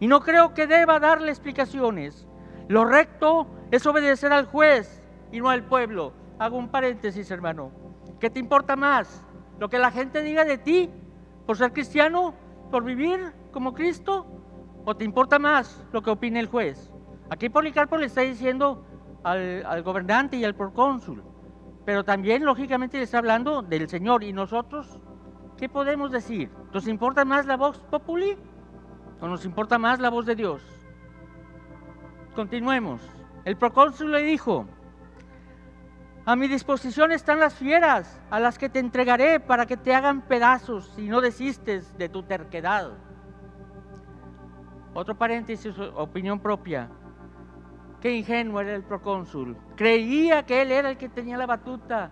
y 0.00 0.06
no 0.06 0.20
creo 0.20 0.54
que 0.54 0.66
deba 0.66 0.98
darle 0.98 1.30
explicaciones. 1.30 2.26
Lo 2.68 2.84
recto 2.84 3.46
es 3.70 3.86
obedecer 3.86 4.32
al 4.32 4.46
juez 4.46 5.02
y 5.30 5.40
no 5.40 5.50
al 5.50 5.64
pueblo. 5.64 6.14
Hago 6.38 6.56
un 6.56 6.70
paréntesis, 6.70 7.30
hermano. 7.30 7.70
¿Qué 8.18 8.30
te 8.30 8.40
importa 8.40 8.74
más? 8.74 9.22
¿Lo 9.58 9.68
que 9.68 9.78
la 9.78 9.90
gente 9.90 10.22
diga 10.22 10.44
de 10.44 10.58
ti 10.58 10.90
por 11.46 11.56
ser 11.56 11.72
cristiano, 11.72 12.34
por 12.70 12.84
vivir 12.84 13.32
como 13.52 13.74
Cristo? 13.74 14.26
¿O 14.84 14.96
te 14.96 15.04
importa 15.04 15.38
más 15.38 15.84
lo 15.92 16.02
que 16.02 16.10
opine 16.10 16.40
el 16.40 16.46
juez? 16.46 16.92
Aquí 17.30 17.48
Policarpo 17.48 17.96
le 17.96 18.06
está 18.06 18.22
diciendo 18.22 18.84
al, 19.22 19.64
al 19.64 19.82
gobernante 19.82 20.36
y 20.36 20.44
al 20.44 20.54
procónsul, 20.54 21.22
pero 21.84 22.04
también 22.04 22.44
lógicamente 22.44 22.98
le 22.98 23.04
está 23.04 23.18
hablando 23.18 23.62
del 23.62 23.88
Señor. 23.88 24.24
¿Y 24.24 24.32
nosotros 24.32 25.00
qué 25.56 25.68
podemos 25.68 26.10
decir? 26.10 26.50
¿Nos 26.72 26.88
importa 26.88 27.24
más 27.24 27.46
la 27.46 27.56
voz 27.56 27.78
populi 27.90 28.36
o 29.20 29.28
nos 29.28 29.44
importa 29.44 29.78
más 29.78 30.00
la 30.00 30.10
voz 30.10 30.26
de 30.26 30.34
Dios? 30.34 30.62
Continuemos. 32.34 33.00
El 33.44 33.56
procónsul 33.56 34.12
le 34.12 34.22
dijo, 34.22 34.66
a 36.24 36.36
mi 36.36 36.46
disposición 36.46 37.10
están 37.10 37.40
las 37.40 37.54
fieras, 37.54 38.20
a 38.30 38.38
las 38.38 38.56
que 38.56 38.68
te 38.68 38.78
entregaré 38.78 39.40
para 39.40 39.66
que 39.66 39.76
te 39.76 39.94
hagan 39.94 40.22
pedazos 40.22 40.92
si 40.94 41.08
no 41.08 41.20
desistes 41.20 41.96
de 41.98 42.08
tu 42.08 42.22
terquedad. 42.22 42.92
Otro 44.94 45.16
paréntesis, 45.16 45.74
opinión 45.96 46.38
propia. 46.38 46.88
Qué 48.00 48.14
ingenuo 48.14 48.60
era 48.60 48.74
el 48.74 48.84
procónsul. 48.84 49.56
Creía 49.74 50.44
que 50.44 50.62
él 50.62 50.70
era 50.70 50.90
el 50.90 50.96
que 50.96 51.08
tenía 51.08 51.36
la 51.36 51.46
batuta 51.46 52.10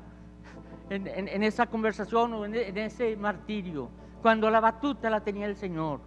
en, 0.88 1.42
esa 1.44 1.66
conversación 1.66 2.32
o 2.34 2.44
en, 2.44 2.54
en 2.56 2.78
ese 2.78 3.16
martirio, 3.16 3.90
cuando 4.22 4.50
la 4.50 4.60
batuta 4.60 5.08
la 5.08 5.20
tenía 5.20 5.46
el 5.46 5.54
Señor. 5.54 6.00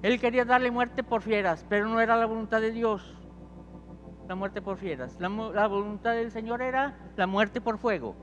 Él 0.00 0.18
quería 0.20 0.44
darle 0.46 0.70
muerte 0.70 1.02
por 1.02 1.20
fieras, 1.20 1.66
pero 1.68 1.88
no 1.88 2.00
era 2.00 2.16
la 2.16 2.26
voluntad 2.26 2.60
de 2.60 2.72
Dios 2.72 3.23
la 4.28 4.34
muerte 4.34 4.62
por 4.62 4.78
fieras. 4.78 5.18
La, 5.20 5.28
voluntad 5.66 6.12
del 6.12 6.30
Señor 6.30 6.62
era 6.62 6.96
la 7.16 7.26
muerte 7.26 7.60
por 7.60 7.78
fuego. 7.78 8.16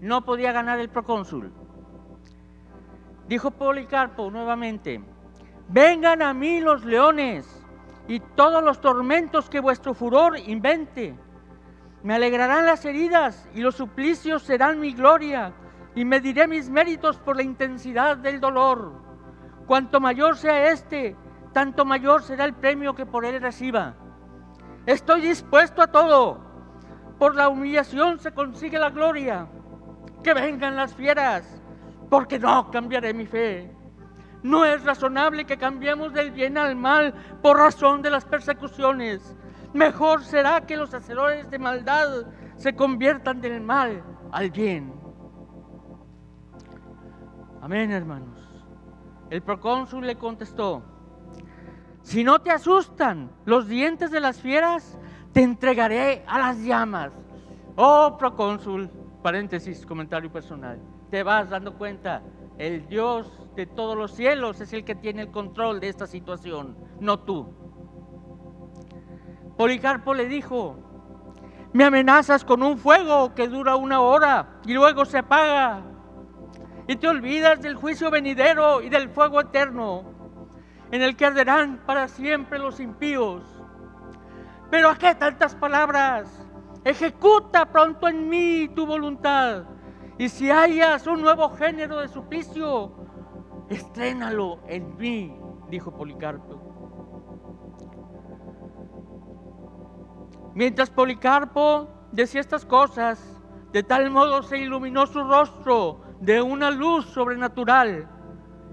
No 0.00 0.24
podía 0.24 0.52
ganar 0.52 0.78
el 0.78 0.88
procónsul. 0.88 1.52
Dijo 3.26 3.50
Policarpo 3.50 4.30
nuevamente, 4.30 5.00
vengan 5.68 6.22
a 6.22 6.34
mí 6.34 6.60
los 6.60 6.84
leones 6.84 7.64
y 8.08 8.20
todos 8.20 8.62
los 8.62 8.80
tormentos 8.80 9.48
que 9.48 9.60
vuestro 9.60 9.94
furor 9.94 10.38
invente. 10.38 11.14
Me 12.02 12.14
alegrarán 12.14 12.66
las 12.66 12.84
heridas 12.84 13.48
y 13.54 13.60
los 13.60 13.76
suplicios 13.76 14.42
serán 14.42 14.80
mi 14.80 14.92
gloria 14.92 15.52
y 15.94 16.04
mediré 16.04 16.48
mis 16.48 16.70
méritos 16.70 17.18
por 17.18 17.36
la 17.36 17.42
intensidad 17.42 18.16
del 18.16 18.40
dolor. 18.40 18.92
Cuanto 19.66 20.00
mayor 20.00 20.36
sea 20.36 20.70
este, 20.72 21.14
tanto 21.52 21.84
mayor 21.84 22.22
será 22.22 22.44
el 22.44 22.54
premio 22.54 22.94
que 22.94 23.06
por 23.06 23.24
él 23.24 23.40
reciba. 23.40 23.94
Estoy 24.90 25.20
dispuesto 25.20 25.82
a 25.82 25.86
todo. 25.86 26.40
Por 27.16 27.36
la 27.36 27.48
humillación 27.48 28.18
se 28.18 28.32
consigue 28.32 28.76
la 28.76 28.90
gloria. 28.90 29.46
Que 30.24 30.34
vengan 30.34 30.74
las 30.74 30.92
fieras, 30.92 31.62
porque 32.10 32.40
no 32.40 32.72
cambiaré 32.72 33.14
mi 33.14 33.24
fe. 33.24 33.72
No 34.42 34.64
es 34.64 34.82
razonable 34.82 35.44
que 35.44 35.56
cambiemos 35.56 36.12
del 36.12 36.32
bien 36.32 36.58
al 36.58 36.74
mal 36.74 37.14
por 37.40 37.58
razón 37.58 38.02
de 38.02 38.10
las 38.10 38.24
persecuciones. 38.24 39.36
Mejor 39.72 40.24
será 40.24 40.66
que 40.66 40.76
los 40.76 40.92
hacedores 40.92 41.48
de 41.50 41.60
maldad 41.60 42.26
se 42.56 42.74
conviertan 42.74 43.40
del 43.40 43.60
mal 43.60 44.02
al 44.32 44.50
bien. 44.50 44.92
Amén, 47.62 47.92
hermanos. 47.92 48.40
El 49.30 49.40
procónsul 49.40 50.04
le 50.04 50.16
contestó, 50.16 50.82
si 52.10 52.24
no 52.24 52.40
te 52.40 52.50
asustan 52.50 53.30
los 53.44 53.68
dientes 53.68 54.10
de 54.10 54.18
las 54.18 54.40
fieras, 54.40 54.98
te 55.32 55.42
entregaré 55.42 56.24
a 56.26 56.40
las 56.40 56.58
llamas. 56.58 57.12
Oh, 57.76 58.16
procónsul, 58.18 58.90
paréntesis, 59.22 59.86
comentario 59.86 60.28
personal. 60.28 60.80
Te 61.08 61.22
vas 61.22 61.50
dando 61.50 61.74
cuenta, 61.74 62.20
el 62.58 62.88
Dios 62.88 63.30
de 63.54 63.66
todos 63.66 63.96
los 63.96 64.10
cielos 64.10 64.60
es 64.60 64.72
el 64.72 64.84
que 64.84 64.96
tiene 64.96 65.22
el 65.22 65.30
control 65.30 65.78
de 65.78 65.88
esta 65.88 66.08
situación, 66.08 66.76
no 66.98 67.20
tú. 67.20 67.54
Policarpo 69.56 70.12
le 70.12 70.26
dijo, 70.26 70.78
me 71.72 71.84
amenazas 71.84 72.44
con 72.44 72.64
un 72.64 72.76
fuego 72.76 73.36
que 73.36 73.46
dura 73.46 73.76
una 73.76 74.00
hora 74.00 74.60
y 74.66 74.72
luego 74.72 75.04
se 75.04 75.18
apaga. 75.18 75.84
Y 76.88 76.96
te 76.96 77.06
olvidas 77.06 77.62
del 77.62 77.76
juicio 77.76 78.10
venidero 78.10 78.82
y 78.82 78.88
del 78.88 79.10
fuego 79.10 79.40
eterno 79.42 80.09
en 80.92 81.02
el 81.02 81.16
que 81.16 81.26
arderán 81.26 81.80
para 81.86 82.08
siempre 82.08 82.58
los 82.58 82.80
impíos. 82.80 83.42
Pero 84.70 84.90
¿a 84.90 84.96
qué 84.96 85.14
tantas 85.14 85.54
palabras? 85.54 86.28
Ejecuta 86.84 87.66
pronto 87.66 88.08
en 88.08 88.28
mí 88.28 88.68
tu 88.74 88.86
voluntad. 88.86 89.64
Y 90.18 90.28
si 90.28 90.50
hayas 90.50 91.06
un 91.06 91.22
nuevo 91.22 91.50
género 91.50 91.98
de 91.98 92.08
suplicio, 92.08 92.92
estrénalo 93.68 94.60
en 94.66 94.96
mí, 94.96 95.40
dijo 95.68 95.96
Policarpo. 95.96 96.60
Mientras 100.54 100.90
Policarpo 100.90 101.88
decía 102.12 102.40
estas 102.40 102.66
cosas, 102.66 103.40
de 103.72 103.82
tal 103.82 104.10
modo 104.10 104.42
se 104.42 104.58
iluminó 104.58 105.06
su 105.06 105.22
rostro 105.22 106.00
de 106.20 106.42
una 106.42 106.70
luz 106.70 107.06
sobrenatural 107.06 108.09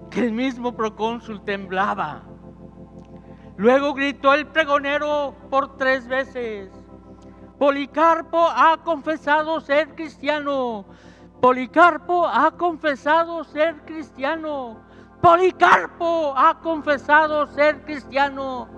que 0.09 0.21
el 0.21 0.31
mismo 0.31 0.75
procónsul 0.75 1.43
temblaba. 1.43 2.23
Luego 3.57 3.93
gritó 3.93 4.33
el 4.33 4.45
pregonero 4.47 5.35
por 5.49 5.77
tres 5.77 6.07
veces, 6.07 6.69
Policarpo 7.57 8.47
ha 8.49 8.77
confesado 8.83 9.59
ser 9.61 9.95
cristiano, 9.95 10.85
Policarpo 11.41 12.27
ha 12.27 12.51
confesado 12.51 13.43
ser 13.43 13.77
cristiano, 13.83 14.79
Policarpo 15.21 16.35
ha 16.37 16.59
confesado 16.59 17.47
ser 17.47 17.81
cristiano. 17.83 18.69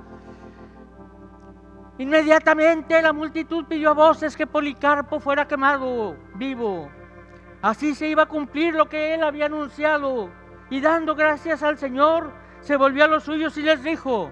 Inmediatamente 1.97 3.01
la 3.01 3.11
multitud 3.11 3.65
pidió 3.65 3.89
a 3.89 3.93
voces 3.93 4.37
que 4.37 4.47
Policarpo 4.47 5.19
fuera 5.19 5.45
quemado 5.45 6.15
vivo. 6.35 6.89
Así 7.61 7.93
se 7.93 8.07
iba 8.07 8.23
a 8.23 8.27
cumplir 8.27 8.73
lo 8.73 8.87
que 8.87 9.13
él 9.13 9.23
había 9.23 9.47
anunciado 9.47 10.29
y 10.69 10.81
dando 10.81 11.15
gracias 11.15 11.63
al 11.63 11.77
Señor, 11.77 12.33
se 12.61 12.75
volvió 12.75 13.05
a 13.05 13.07
los 13.07 13.23
suyos 13.23 13.57
y 13.57 13.63
les 13.63 13.83
dijo, 13.83 14.31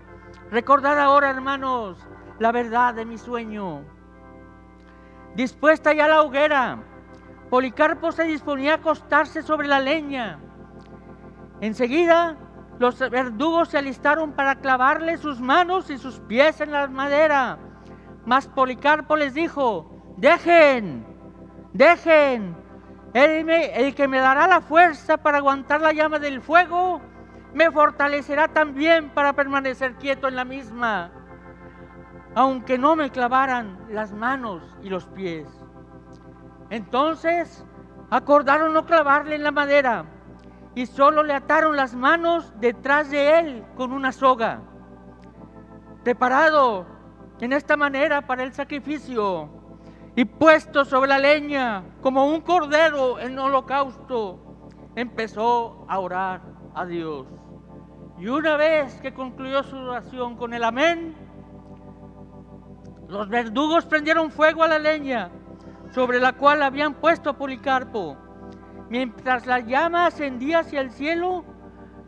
recordad 0.51 0.99
ahora, 0.99 1.29
hermanos, 1.29 1.97
la 2.39 2.51
verdad 2.51 2.93
de 2.93 3.05
mi 3.05 3.17
sueño. 3.17 3.83
Dispuesta 5.35 5.93
ya 5.93 6.07
la 6.07 6.21
hoguera, 6.21 6.79
Policarpo 7.49 8.11
se 8.11 8.25
disponía 8.25 8.73
a 8.73 8.75
acostarse 8.75 9.41
sobre 9.41 9.67
la 9.67 9.79
leña. 9.79 10.39
Enseguida, 11.61 12.35
los 12.77 12.99
verdugos 12.99 13.69
se 13.69 13.77
alistaron 13.77 14.33
para 14.33 14.55
clavarle 14.55 15.17
sus 15.17 15.39
manos 15.39 15.89
y 15.89 15.97
sus 15.97 16.19
pies 16.19 16.59
en 16.61 16.71
la 16.71 16.87
madera. 16.87 17.57
Mas 18.25 18.47
Policarpo 18.47 19.15
les 19.15 19.33
dijo, 19.33 19.89
dejen, 20.17 21.05
dejen, 21.73 22.55
el 23.23 23.95
que 23.95 24.07
me 24.07 24.19
dará 24.19 24.47
la 24.47 24.61
fuerza 24.61 25.17
para 25.17 25.39
aguantar 25.39 25.81
la 25.81 25.91
llama 25.91 26.19
del 26.19 26.41
fuego, 26.41 27.01
me 27.53 27.71
fortalecerá 27.71 28.47
también 28.47 29.09
para 29.09 29.33
permanecer 29.33 29.95
quieto 29.95 30.27
en 30.27 30.35
la 30.35 30.45
misma, 30.45 31.11
aunque 32.35 32.77
no 32.77 32.95
me 32.95 33.09
clavaran 33.09 33.79
las 33.89 34.13
manos 34.13 34.61
y 34.83 34.89
los 34.89 35.07
pies. 35.07 35.47
Entonces 36.69 37.65
acordaron 38.11 38.73
no 38.73 38.85
clavarle 38.85 39.35
en 39.35 39.43
la 39.43 39.51
madera 39.51 40.05
y 40.75 40.85
solo 40.85 41.23
le 41.23 41.33
ataron 41.33 41.75
las 41.75 41.95
manos 41.95 42.53
detrás 42.59 43.09
de 43.09 43.39
él 43.39 43.65
con 43.75 43.93
una 43.93 44.11
soga. 44.11 44.61
Preparado 46.03 46.85
en 47.39 47.53
esta 47.53 47.75
manera 47.75 48.27
para 48.27 48.43
el 48.43 48.53
sacrificio, 48.53 49.56
y 50.17 50.25
puesto 50.25 50.83
sobre 50.83 51.09
la 51.09 51.19
leña 51.19 51.83
como 52.01 52.25
un 52.25 52.41
cordero 52.41 53.19
en 53.19 53.37
holocausto, 53.37 54.39
empezó 54.95 55.85
a 55.87 55.99
orar 55.99 56.41
a 56.73 56.87
Dios. 56.87 57.27
Y 58.17 58.27
una 58.27 58.57
vez 58.57 58.99
que 58.99 59.13
concluyó 59.13 59.61
su 59.61 59.77
oración 59.77 60.35
con 60.35 60.55
el 60.55 60.63
amén, 60.63 61.15
los 63.07 63.29
verdugos 63.29 63.85
prendieron 63.85 64.31
fuego 64.31 64.63
a 64.63 64.67
la 64.67 64.79
leña 64.79 65.29
sobre 65.91 66.19
la 66.19 66.33
cual 66.33 66.63
habían 66.63 66.95
puesto 66.95 67.29
a 67.29 67.37
Policarpo. 67.37 68.17
Mientras 68.89 69.45
la 69.45 69.59
llama 69.59 70.07
ascendía 70.07 70.61
hacia 70.61 70.81
el 70.81 70.89
cielo, 70.89 71.45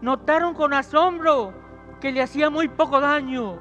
notaron 0.01 0.55
con 0.55 0.73
asombro 0.73 1.53
que 2.01 2.11
le 2.11 2.23
hacía 2.23 2.49
muy 2.49 2.69
poco 2.69 3.01
daño. 3.01 3.59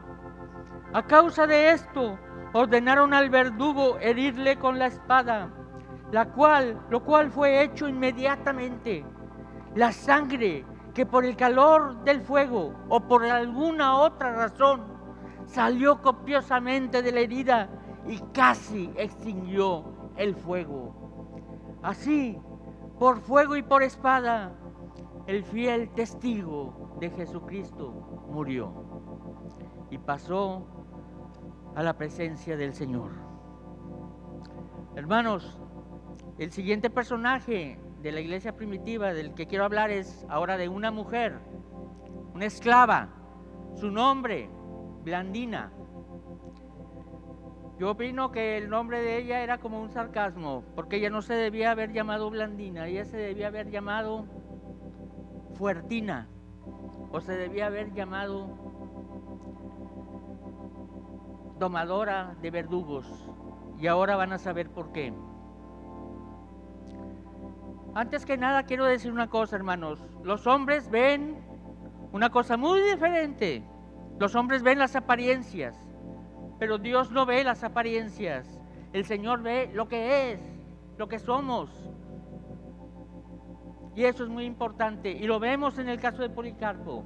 A 0.94 1.02
causa 1.02 1.46
de 1.46 1.72
esto, 1.72 2.18
ordenaron 2.52 3.14
al 3.14 3.30
verdugo 3.30 3.98
herirle 3.98 4.58
con 4.58 4.78
la 4.78 4.86
espada. 4.86 5.50
la 6.10 6.32
cual, 6.32 6.80
lo 6.88 7.04
cual 7.04 7.30
fue 7.30 7.62
hecho 7.62 7.86
inmediatamente. 7.86 9.04
La 9.74 9.92
sangre 9.92 10.64
que 10.94 11.04
por 11.04 11.24
el 11.24 11.36
calor 11.36 12.02
del 12.02 12.22
fuego 12.22 12.74
o 12.88 13.00
por 13.00 13.26
alguna 13.26 13.94
otra 13.94 14.32
razón 14.32 14.84
salió 15.44 16.00
copiosamente 16.00 17.02
de 17.02 17.12
la 17.12 17.20
herida 17.20 17.68
y 18.06 18.18
casi 18.32 18.90
extinguió 18.96 19.84
el 20.16 20.34
fuego. 20.34 20.94
Así, 21.82 22.40
por 22.98 23.20
fuego 23.20 23.56
y 23.56 23.62
por 23.62 23.82
espada, 23.82 24.52
el 25.26 25.44
fiel 25.44 25.90
testigo 25.90 26.96
de 27.00 27.10
Jesucristo 27.10 27.92
murió 28.30 28.72
y 29.90 29.98
pasó 29.98 30.66
a 31.74 31.82
la 31.82 31.96
presencia 31.96 32.56
del 32.56 32.74
Señor. 32.74 33.10
Hermanos, 34.96 35.58
el 36.38 36.50
siguiente 36.50 36.90
personaje 36.90 37.78
de 38.02 38.12
la 38.12 38.20
iglesia 38.20 38.56
primitiva 38.56 39.12
del 39.12 39.34
que 39.34 39.46
quiero 39.46 39.64
hablar 39.64 39.90
es 39.90 40.26
ahora 40.28 40.56
de 40.56 40.68
una 40.68 40.90
mujer, 40.90 41.38
una 42.34 42.46
esclava, 42.46 43.08
su 43.74 43.90
nombre, 43.90 44.50
Blandina. 45.04 45.72
Yo 47.78 47.92
opino 47.92 48.32
que 48.32 48.56
el 48.56 48.68
nombre 48.68 49.00
de 49.00 49.18
ella 49.18 49.42
era 49.42 49.58
como 49.58 49.80
un 49.80 49.90
sarcasmo, 49.90 50.64
porque 50.74 50.96
ella 50.96 51.10
no 51.10 51.22
se 51.22 51.34
debía 51.34 51.70
haber 51.70 51.92
llamado 51.92 52.28
Blandina, 52.30 52.88
ella 52.88 53.04
se 53.04 53.16
debía 53.16 53.48
haber 53.48 53.70
llamado 53.70 54.26
Fuertina, 55.54 56.28
o 57.12 57.20
se 57.20 57.36
debía 57.36 57.66
haber 57.66 57.92
llamado 57.92 58.57
domadora 61.58 62.36
de 62.40 62.50
verdugos. 62.50 63.06
Y 63.78 63.86
ahora 63.86 64.16
van 64.16 64.32
a 64.32 64.38
saber 64.38 64.70
por 64.70 64.92
qué. 64.92 65.12
Antes 67.94 68.24
que 68.24 68.36
nada 68.36 68.64
quiero 68.64 68.84
decir 68.84 69.10
una 69.12 69.28
cosa, 69.28 69.56
hermanos. 69.56 70.00
Los 70.22 70.46
hombres 70.46 70.90
ven 70.90 71.36
una 72.12 72.30
cosa 72.30 72.56
muy 72.56 72.80
diferente. 72.80 73.64
Los 74.18 74.34
hombres 74.34 74.62
ven 74.62 74.78
las 74.78 74.96
apariencias, 74.96 75.76
pero 76.58 76.78
Dios 76.78 77.10
no 77.12 77.24
ve 77.24 77.44
las 77.44 77.62
apariencias. 77.62 78.60
El 78.92 79.04
Señor 79.04 79.42
ve 79.42 79.70
lo 79.74 79.88
que 79.88 80.32
es, 80.32 80.40
lo 80.96 81.08
que 81.08 81.18
somos. 81.18 81.70
Y 83.94 84.04
eso 84.04 84.24
es 84.24 84.30
muy 84.30 84.44
importante. 84.44 85.10
Y 85.10 85.24
lo 85.24 85.38
vemos 85.38 85.78
en 85.78 85.88
el 85.88 86.00
caso 86.00 86.22
de 86.22 86.30
Policarpo. 86.30 87.04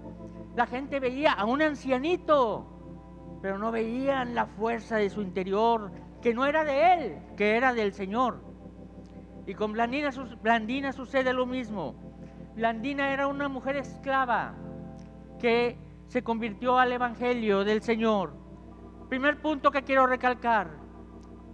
La 0.57 0.67
gente 0.67 1.01
veía 1.01 1.33
a 1.33 1.45
un 1.45 1.63
ancianito, 1.63 2.82
pero 3.43 3.59
no 3.59 3.73
veían 3.73 4.37
la 4.37 4.47
fuerza 4.47 4.97
de 4.97 5.11
su 5.11 5.21
interior, 5.21 5.91
que 6.23 6.33
no 6.33 6.47
era 6.47 6.65
de 6.65 6.95
él, 6.95 7.19
que 7.37 7.57
era 7.57 7.75
del 7.75 7.93
Señor. 7.93 8.41
Y 9.47 9.55
con 9.55 9.73
Blandina, 9.73 10.11
Blandina 10.41 10.93
sucede 10.93 11.33
lo 11.33 11.45
mismo. 11.45 11.97
Blandina 12.55 13.13
era 13.13 13.27
una 13.27 13.49
mujer 13.49 13.77
esclava 13.77 14.55
que 15.41 15.77
se 16.07 16.23
convirtió 16.23 16.79
al 16.79 16.93
Evangelio 16.93 17.65
del 17.65 17.83
Señor. 17.83 18.33
Primer 19.09 19.43
punto 19.43 19.73
que 19.73 19.83
quiero 19.83 20.07
recalcar. 20.07 20.71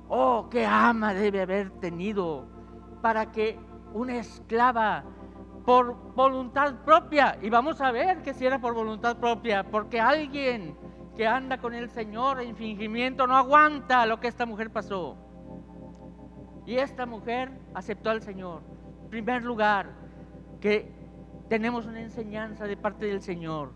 Oh, 0.09 0.49
qué 0.51 0.67
ama 0.67 1.15
debe 1.15 1.41
haber 1.41 1.71
tenido 1.81 2.47
para 3.01 3.33
que 3.33 3.59
una 3.95 4.17
esclava 4.17 5.05
por 5.65 6.15
voluntad 6.15 6.75
propia, 6.85 7.39
y 7.43 7.51
vamos 7.51 7.81
a 7.81 7.93
ver 7.93 8.23
que 8.23 8.33
si 8.33 8.47
era 8.47 8.59
por 8.59 8.75
voluntad 8.75 9.19
propia, 9.19 9.65
porque 9.65 10.01
alguien 10.01 10.77
que 11.19 11.27
anda 11.27 11.59
con 11.59 11.75
el 11.75 11.91
Señor 11.91 12.41
en 12.41 12.55
fingimiento 12.55 13.27
no 13.27 13.37
aguanta 13.37 14.07
lo 14.07 14.21
que 14.21 14.29
esta 14.29 14.47
mujer 14.47 14.71
pasó. 14.71 15.17
Y 16.65 16.77
esta 16.77 17.07
mujer 17.07 17.51
aceptó 17.75 18.11
al 18.11 18.23
Señor. 18.23 18.63
En 19.03 19.11
primer 19.11 19.43
lugar, 19.43 19.91
que 20.61 20.89
tenemos 21.49 21.87
una 21.87 22.03
enseñanza 22.03 22.67
de 22.67 22.77
parte 22.77 23.07
del 23.07 23.21
Señor. 23.21 23.73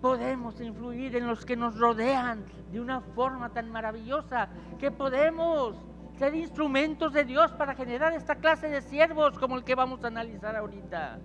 Podemos 0.00 0.58
influir 0.62 1.14
en 1.16 1.26
los 1.26 1.44
que 1.44 1.54
nos 1.54 1.78
rodean 1.78 2.46
de 2.72 2.80
una 2.80 3.02
forma 3.02 3.50
tan 3.50 3.70
maravillosa 3.70 4.48
que 4.78 4.90
podemos 4.90 5.76
ser 6.16 6.34
instrumentos 6.34 7.12
de 7.12 7.26
Dios 7.26 7.52
para 7.52 7.74
generar 7.74 8.14
esta 8.14 8.36
clase 8.36 8.70
de 8.70 8.80
siervos 8.80 9.38
como 9.38 9.56
el 9.56 9.64
que 9.64 9.74
vamos 9.74 10.02
a 10.02 10.06
analizar 10.06 10.56
ahorita, 10.56 11.18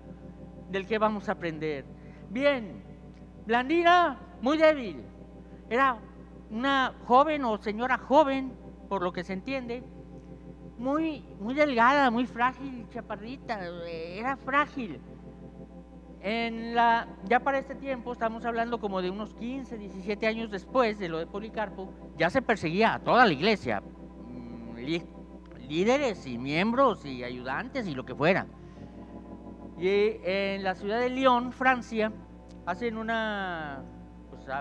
del 0.69 0.86
que 0.86 0.97
vamos 0.97 1.29
a 1.29 1.31
aprender. 1.31 1.86
Bien, 2.29 2.84
Blandina, 3.45 4.19
muy 4.41 4.57
débil, 4.57 5.05
era 5.71 5.97
una 6.49 6.93
joven 7.07 7.45
o 7.45 7.57
señora 7.57 7.97
joven, 7.97 8.51
por 8.89 9.01
lo 9.01 9.13
que 9.13 9.23
se 9.23 9.31
entiende, 9.31 9.81
muy, 10.77 11.23
muy 11.39 11.53
delgada, 11.53 12.12
muy 12.12 12.25
frágil, 12.27 12.86
chaparrita, 12.89 13.57
era 13.88 14.36
frágil. 14.36 14.99
Ya 16.21 17.39
para 17.41 17.57
este 17.57 17.75
tiempo, 17.75 18.12
estamos 18.12 18.43
hablando 18.43 18.81
como 18.81 19.01
de 19.01 19.10
unos 19.10 19.34
15, 19.36 19.77
17 19.77 20.27
años 20.27 20.51
después 20.51 20.99
de 20.99 21.07
lo 21.07 21.19
de 21.19 21.25
Policarpo, 21.25 21.93
ya 22.17 22.29
se 22.29 22.41
perseguía 22.41 22.95
a 22.95 22.99
toda 22.99 23.25
la 23.25 23.31
iglesia, 23.31 23.81
mm, 23.81 24.75
líderes 25.69 26.27
y 26.27 26.38
miembros 26.38 27.05
y 27.05 27.23
ayudantes 27.23 27.88
y 27.88 27.95
lo 27.95 28.05
que 28.05 28.13
fuera. 28.13 28.45
Y 29.79 29.88
en 30.25 30.63
la 30.63 30.75
ciudad 30.75 30.99
de 30.99 31.10
Lyon, 31.10 31.53
Francia, 31.53 32.12
hacen 32.65 32.97
una, 32.97 33.86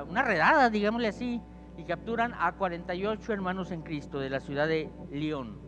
una 0.08 0.22
redada, 0.22 0.70
digámosle 0.70 1.08
así, 1.08 1.42
y 1.76 1.84
capturan 1.84 2.34
a 2.38 2.52
48 2.52 3.32
hermanos 3.32 3.70
en 3.70 3.82
Cristo 3.82 4.18
de 4.18 4.30
la 4.30 4.40
ciudad 4.40 4.68
de 4.68 4.90
Lyon. 5.10 5.58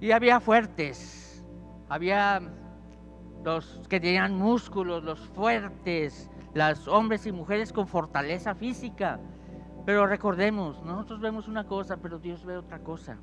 Y 0.00 0.10
había 0.12 0.40
fuertes, 0.40 1.44
había 1.88 2.40
los 3.44 3.80
que 3.88 4.00
tenían 4.00 4.36
músculos, 4.36 5.04
los 5.04 5.20
fuertes, 5.30 6.30
las 6.54 6.88
hombres 6.88 7.26
y 7.26 7.32
mujeres 7.32 7.72
con 7.72 7.86
fortaleza 7.86 8.54
física. 8.54 9.20
Pero 9.84 10.06
recordemos, 10.06 10.82
nosotros 10.82 11.20
vemos 11.20 11.46
una 11.46 11.66
cosa, 11.66 11.98
pero 11.98 12.18
Dios 12.18 12.44
ve 12.44 12.56
otra 12.56 12.78
cosa. 12.78 13.18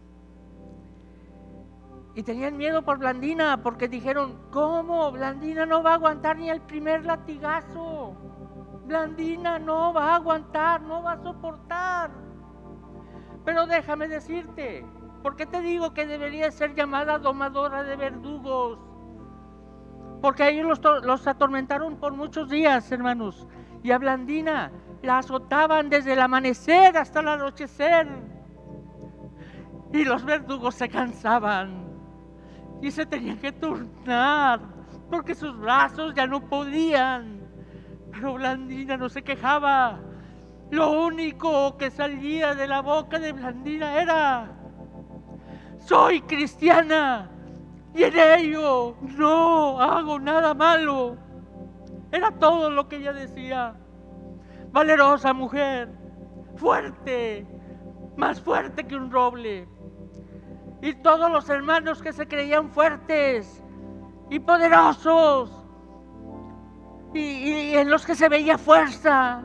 Y 2.14 2.24
tenían 2.24 2.58
miedo 2.58 2.84
por 2.84 3.00
Blandina, 3.00 3.64
porque 3.64 3.88
dijeron, 3.88 4.38
¿cómo? 4.52 5.12
Blandina 5.12 5.66
no 5.66 5.82
va 5.82 5.92
a 5.92 5.96
aguantar 5.96 6.38
ni 6.38 6.50
el 6.50 6.62
primer 6.62 7.06
latigazo. 7.06 8.16
Blandina 8.86 9.60
no 9.60 9.94
va 9.94 10.12
a 10.12 10.16
aguantar, 10.16 10.82
no 10.82 11.04
va 11.04 11.14
a 11.14 11.24
soportar. 11.24 12.12
Pero 13.46 13.66
déjame 13.66 14.08
decirte, 14.08 14.86
¿Por 15.22 15.36
qué 15.36 15.46
te 15.46 15.62
digo 15.62 15.94
que 15.94 16.08
debería 16.08 16.52
ser 16.52 16.74
llamada 16.74 17.20
domadora 17.20 17.84
de 17.84 17.96
verdugos? 17.96 18.80
Porque 20.22 20.50
ellos 20.50 20.80
los, 20.82 21.04
los 21.04 21.28
atormentaron 21.28 21.98
por 21.98 22.14
muchos 22.14 22.50
días, 22.50 22.92
hermanos. 22.92 23.48
Y 23.84 23.92
a 23.92 24.00
Blandina 24.00 24.72
la 25.04 25.20
azotaban 25.20 25.90
desde 25.90 26.14
el 26.14 26.20
amanecer 26.20 26.98
hasta 26.98 27.20
el 27.20 27.28
anochecer. 27.28 28.08
Y 29.94 30.06
los 30.06 30.24
verdugos 30.26 30.76
se 30.76 30.90
cansaban 30.90 31.86
y 32.82 32.90
se 32.90 33.06
tenían 33.06 33.38
que 33.38 33.52
turnar 33.52 34.60
porque 35.10 35.36
sus 35.36 35.56
brazos 35.60 36.16
ya 36.16 36.26
no 36.26 36.42
podían. 36.42 37.41
Pero 38.12 38.34
Blandina 38.34 38.98
no 38.98 39.10
se 39.10 39.24
quejaba. 39.24 40.00
Lo 40.70 40.92
único 40.92 41.78
que 41.78 41.92
salía 41.92 42.56
de 42.56 42.68
la 42.68 42.82
boca 42.82 43.20
de 43.20 43.34
Blandina 43.34 44.02
era, 44.02 44.48
soy 45.80 46.22
cristiana 46.22 47.30
y 47.94 48.04
en 48.04 48.18
ello 48.18 48.96
no 49.02 49.82
hago 49.82 50.20
nada 50.20 50.54
malo. 50.54 51.18
Era 52.12 52.32
todo 52.32 52.70
lo 52.70 52.88
que 52.88 52.98
ella 52.98 53.14
decía. 53.14 53.76
Valerosa 54.72 55.34
mujer, 55.34 55.90
fuerte, 56.56 57.46
más 58.16 58.40
fuerte 58.40 58.86
que 58.86 58.96
un 58.96 59.12
roble. 59.12 59.68
Y 60.82 60.94
todos 60.96 61.30
los 61.30 61.50
hermanos 61.50 62.02
que 62.02 62.14
se 62.14 62.28
creían 62.28 62.70
fuertes 62.70 63.62
y 64.30 64.40
poderosos 64.40 65.61
y, 67.14 67.76
en 67.76 67.90
los 67.90 68.06
que 68.06 68.16
se 68.16 68.30
veía 68.30 68.58
fuerza, 68.58 69.42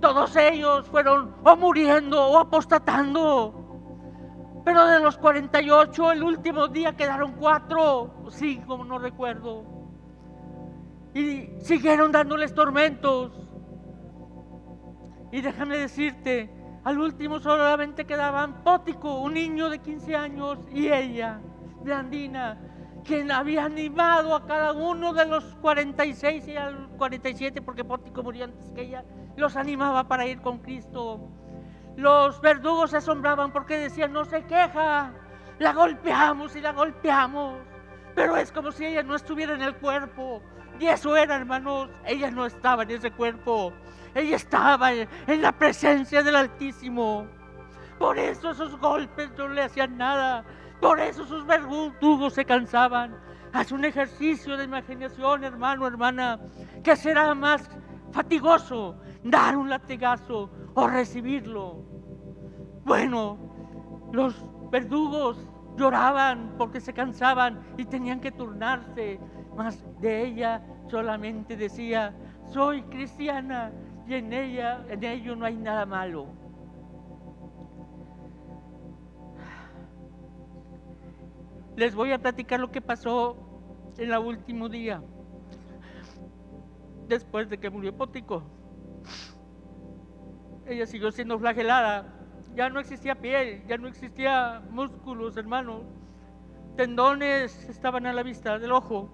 todos 0.00 0.36
ellos 0.36 0.86
fueron 0.88 1.34
o 1.44 1.56
muriendo 1.56 2.22
o 2.22 2.38
apostatando. 2.38 3.60
Pero 4.64 4.86
de 4.86 5.00
los 5.00 5.18
48, 5.18 6.12
el 6.12 6.22
último 6.22 6.68
día 6.68 6.96
quedaron 6.96 7.32
cuatro, 7.32 8.14
cinco, 8.30 8.82
no 8.84 8.98
recuerdo. 8.98 9.64
Y 11.14 11.50
siguieron 11.60 12.12
dándoles 12.12 12.54
tormentos. 12.54 13.32
Y 15.30 15.40
déjame 15.40 15.76
decirte, 15.78 16.50
al 16.84 16.98
último 16.98 17.40
solamente 17.40 18.04
quedaban 18.04 18.62
Pótico, 18.62 19.20
un 19.20 19.34
niño 19.34 19.68
de 19.68 19.80
15 19.80 20.16
años, 20.16 20.58
y 20.72 20.88
ella, 20.88 21.40
Blandina, 21.82 22.58
quien 23.04 23.30
había 23.30 23.64
animado 23.64 24.34
a 24.34 24.46
cada 24.46 24.72
uno 24.72 25.12
de 25.12 25.26
los 25.26 25.44
46 25.60 26.48
y 26.48 26.56
al 26.56 26.88
47, 26.96 27.62
porque 27.62 27.84
Pótico 27.84 28.22
murió 28.22 28.46
antes 28.46 28.70
que 28.72 28.82
ella, 28.82 29.04
los 29.36 29.56
animaba 29.56 30.08
para 30.08 30.26
ir 30.26 30.40
con 30.40 30.58
Cristo. 30.58 31.20
Los 31.96 32.40
verdugos 32.40 32.90
se 32.90 32.96
asombraban 32.96 33.52
porque 33.52 33.78
decían, 33.78 34.12
no 34.12 34.24
se 34.24 34.42
queja, 34.44 35.12
La 35.60 35.72
golpeamos 35.72 36.56
y 36.56 36.60
la 36.60 36.72
golpeamos, 36.72 37.58
pero 38.16 38.36
es 38.36 38.50
como 38.50 38.72
si 38.72 38.86
ella 38.86 39.04
no 39.04 39.14
estuviera 39.14 39.54
en 39.54 39.62
el 39.62 39.76
cuerpo. 39.76 40.42
Y 40.80 40.86
eso 40.86 41.16
era, 41.16 41.36
hermanos, 41.36 41.88
ella 42.04 42.32
no 42.32 42.44
estaba 42.46 42.82
en 42.82 42.90
ese 42.90 43.12
cuerpo, 43.12 43.72
ella 44.16 44.34
estaba 44.34 44.92
en 44.92 45.08
la 45.42 45.52
presencia 45.52 46.24
del 46.24 46.34
Altísimo. 46.34 47.28
Por 48.00 48.18
eso 48.18 48.50
esos 48.50 48.76
golpes 48.80 49.30
no 49.38 49.48
le 49.48 49.62
hacían 49.62 49.96
nada, 49.96 50.44
por 50.80 51.00
eso 51.00 51.24
sus 51.24 51.46
verdugos 51.46 52.34
se 52.34 52.44
cansaban. 52.44 53.16
Haz 53.52 53.72
un 53.72 53.84
ejercicio 53.84 54.56
de 54.56 54.64
imaginación, 54.64 55.44
hermano, 55.44 55.86
hermana, 55.86 56.40
que 56.82 56.96
será 56.96 57.34
más 57.34 57.70
fatigoso 58.12 58.96
dar 59.22 59.56
un 59.56 59.70
latigazo 59.70 60.50
o 60.74 60.86
recibirlo. 60.86 61.84
Bueno, 62.84 63.38
los 64.12 64.44
verdugos 64.70 65.48
lloraban 65.76 66.54
porque 66.58 66.80
se 66.80 66.92
cansaban 66.92 67.60
y 67.76 67.84
tenían 67.84 68.20
que 68.20 68.30
turnarse, 68.32 69.18
mas 69.56 69.84
de 70.00 70.26
ella 70.26 70.62
solamente 70.88 71.56
decía, 71.56 72.14
soy 72.52 72.82
cristiana 72.82 73.72
y 74.06 74.14
en 74.14 74.32
ella, 74.32 74.84
en 74.88 75.02
ello 75.02 75.34
no 75.34 75.46
hay 75.46 75.56
nada 75.56 75.86
malo. 75.86 76.26
Les 81.76 81.94
voy 81.94 82.12
a 82.12 82.18
platicar 82.18 82.60
lo 82.60 82.70
que 82.70 82.80
pasó 82.80 83.36
en 83.98 84.12
el 84.12 84.18
último 84.18 84.68
día, 84.68 85.02
después 87.08 87.48
de 87.48 87.58
que 87.58 87.68
murió 87.68 87.96
Pótico. 87.96 88.44
Ella 90.66 90.86
siguió 90.86 91.10
siendo 91.10 91.38
flagelada. 91.38 92.06
Ya 92.54 92.68
no 92.68 92.78
existía 92.78 93.16
piel, 93.16 93.66
ya 93.66 93.76
no 93.76 93.88
existía 93.88 94.62
músculos, 94.70 95.36
hermanos. 95.36 95.82
Tendones 96.76 97.68
estaban 97.68 98.06
a 98.06 98.12
la 98.12 98.22
vista 98.22 98.58
del 98.58 98.70
ojo. 98.70 99.10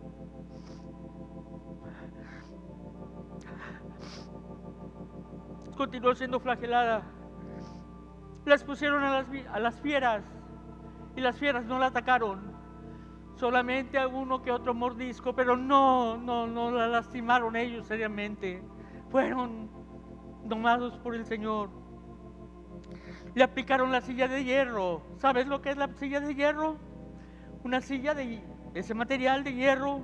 Continuó 5.77 6.15
siendo 6.15 6.39
flagelada. 6.41 7.03
Las 8.45 8.63
pusieron 8.65 9.03
a 9.03 9.23
las, 9.23 9.27
a 9.51 9.59
las 9.59 9.81
fieras 9.81 10.23
y 11.17 11.21
las 11.21 11.37
fieras 11.37 11.65
no 11.65 11.79
la 11.79 11.87
atacaron. 11.87 12.50
Solamente 13.41 13.97
alguno 13.97 14.43
que 14.43 14.53
otro 14.53 14.75
mordisco, 14.75 15.35
pero 15.35 15.57
no, 15.57 16.19
no, 16.19 16.47
no 16.47 16.71
la 16.71 16.89
lastimaron 16.89 17.57
ellos 17.57 17.87
seriamente. 17.87 18.63
Fueron 19.09 19.71
domados 20.45 20.99
por 20.99 21.15
el 21.15 21.25
Señor. 21.25 21.71
Le 23.35 23.43
aplicaron 23.43 23.93
la 23.93 24.03
silla 24.03 24.29
de 24.29 24.45
hierro. 24.45 25.01
¿Sabes 25.17 25.47
lo 25.47 25.63
que 25.63 25.71
es 25.71 25.79
la 25.79 25.89
silla 25.95 26.21
de 26.21 26.35
hierro? 26.35 26.77
Una 27.65 27.81
silla 27.81 28.13
de 28.13 28.45
ese 28.75 28.93
material 28.93 29.43
de 29.43 29.55
hierro 29.55 30.03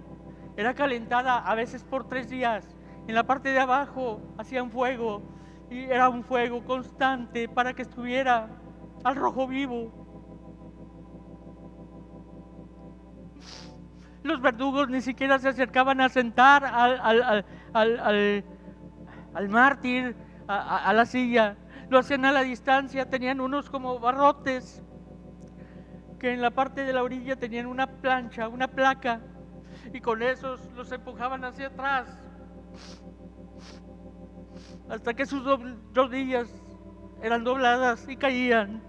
era 0.57 0.73
calentada 0.73 1.37
a 1.37 1.55
veces 1.55 1.85
por 1.85 2.09
tres 2.09 2.31
días. 2.31 2.75
En 3.07 3.15
la 3.15 3.25
parte 3.25 3.51
de 3.51 3.61
abajo 3.61 4.23
hacían 4.39 4.71
fuego 4.71 5.21
y 5.69 5.81
era 5.81 6.09
un 6.09 6.25
fuego 6.25 6.65
constante 6.65 7.51
para 7.51 7.75
que 7.75 7.83
estuviera 7.83 8.49
al 9.05 9.15
rojo 9.15 9.47
vivo. 9.47 10.06
Los 14.27 14.41
verdugos 14.41 14.89
ni 14.89 15.01
siquiera 15.01 15.39
se 15.39 15.49
acercaban 15.49 16.01
a 16.01 16.09
sentar 16.09 16.65
al, 16.65 17.45
al 17.73 19.49
mártir 19.49 20.17
a, 20.49 20.93
la 20.93 21.05
silla, 21.05 21.57
lo 21.89 21.99
hacían 21.99 22.25
a 22.25 22.33
la 22.33 22.43
distancia, 22.43 23.09
tenían 23.09 23.41
unos 23.41 23.69
como 23.69 23.99
barrotes 23.99 24.83
que 26.19 26.33
en 26.33 26.41
la 26.41 26.51
parte 26.51 26.85
de 26.85 26.93
la 26.93 27.03
orilla 27.03 27.37
tenían 27.37 27.67
una 27.67 27.87
plancha, 27.87 28.49
una 28.49 28.69
placa, 28.69 29.21
y 29.93 30.01
con 30.01 30.23
esos 30.23 30.61
los 30.75 30.91
empujaban 30.91 31.45
hacia 31.45 31.69
atrás, 31.69 32.09
hasta 34.89 35.15
que 35.15 35.27
sus 35.27 35.43
rodillas 35.95 36.49
eran 37.23 37.45
dobladas 37.45 38.09
y 38.09 38.17
caían 38.17 38.83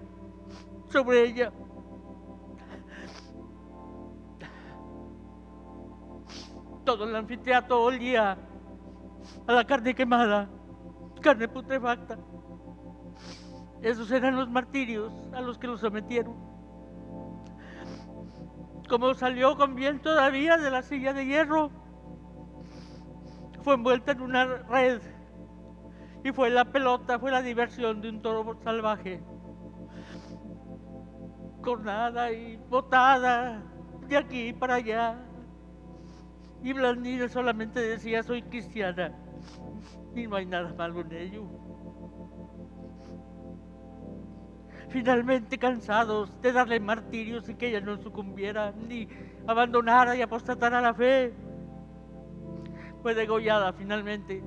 sobre 0.89 1.23
ella. 1.23 1.51
Todo 6.87 7.03
el 7.03 7.13
anfiteatro 7.17 7.83
olía 7.83 8.37
a 9.45 9.51
la 9.51 9.67
carne 9.67 9.93
quemada 9.93 10.47
carne 11.21 11.49
putrefacta. 11.49 12.17
Esos 13.81 14.09
eran 14.09 14.37
los 14.37 14.49
martirios 14.49 15.11
a 15.33 15.41
los 15.41 15.57
que 15.57 15.67
los 15.67 15.81
sometieron. 15.81 16.33
Como 18.87 19.13
salió 19.15 19.57
con 19.57 19.75
bien 19.75 20.01
todavía 20.01 20.55
de 20.55 20.71
la 20.71 20.81
silla 20.81 21.11
de 21.11 21.25
hierro, 21.25 21.71
fue 23.63 23.73
envuelta 23.73 24.13
en 24.13 24.21
una 24.21 24.45
red 24.45 25.01
y 26.23 26.31
fue 26.31 26.49
la 26.49 26.63
pelota, 26.71 27.19
fue 27.19 27.31
la 27.31 27.41
diversión 27.41 27.99
de 27.99 28.11
un 28.11 28.21
toro 28.21 28.57
salvaje. 28.63 29.21
Cornada 31.61 32.31
y 32.31 32.55
botada 32.69 33.61
de 34.07 34.15
aquí 34.15 34.53
para 34.53 34.75
allá. 34.75 35.26
Y 36.63 36.73
Blandina 36.73 37.27
solamente 37.29 37.79
decía, 37.79 38.23
soy 38.23 38.41
cristiana 38.41 39.13
y 40.15 40.27
no 40.27 40.35
hay 40.35 40.45
nada 40.45 40.73
malo 40.73 41.01
en 41.01 41.11
ello. 41.13 41.43
Finalmente 44.89 45.57
cansados 45.57 46.31
de 46.41 46.51
darle 46.51 46.79
martirios 46.79 47.47
y 47.49 47.55
que 47.55 47.67
ella 47.69 47.81
no 47.81 47.97
sucumbiera 47.97 48.71
ni 48.71 49.07
abandonara 49.45 50.15
y 50.15 50.21
apostatara 50.21 50.81
la 50.81 50.93
fe, 50.93 51.33
fue 53.01 53.13
degollada 53.13 53.73
finalmente 53.73 54.43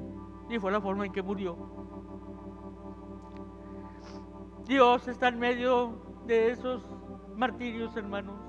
y 0.49 0.59
fue 0.59 0.73
la 0.73 0.81
forma 0.81 1.07
en 1.07 1.12
que 1.12 1.23
murió. 1.23 1.57
Dios 4.66 5.07
está 5.09 5.29
en 5.29 5.38
medio 5.38 6.23
de 6.27 6.51
esos 6.51 6.87
martirios, 7.37 7.96
hermanos. 7.96 8.39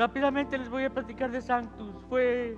Rápidamente 0.00 0.56
les 0.56 0.70
voy 0.70 0.84
a 0.84 0.88
platicar 0.88 1.30
de 1.30 1.42
Sanctus. 1.42 1.94
Fue 2.08 2.56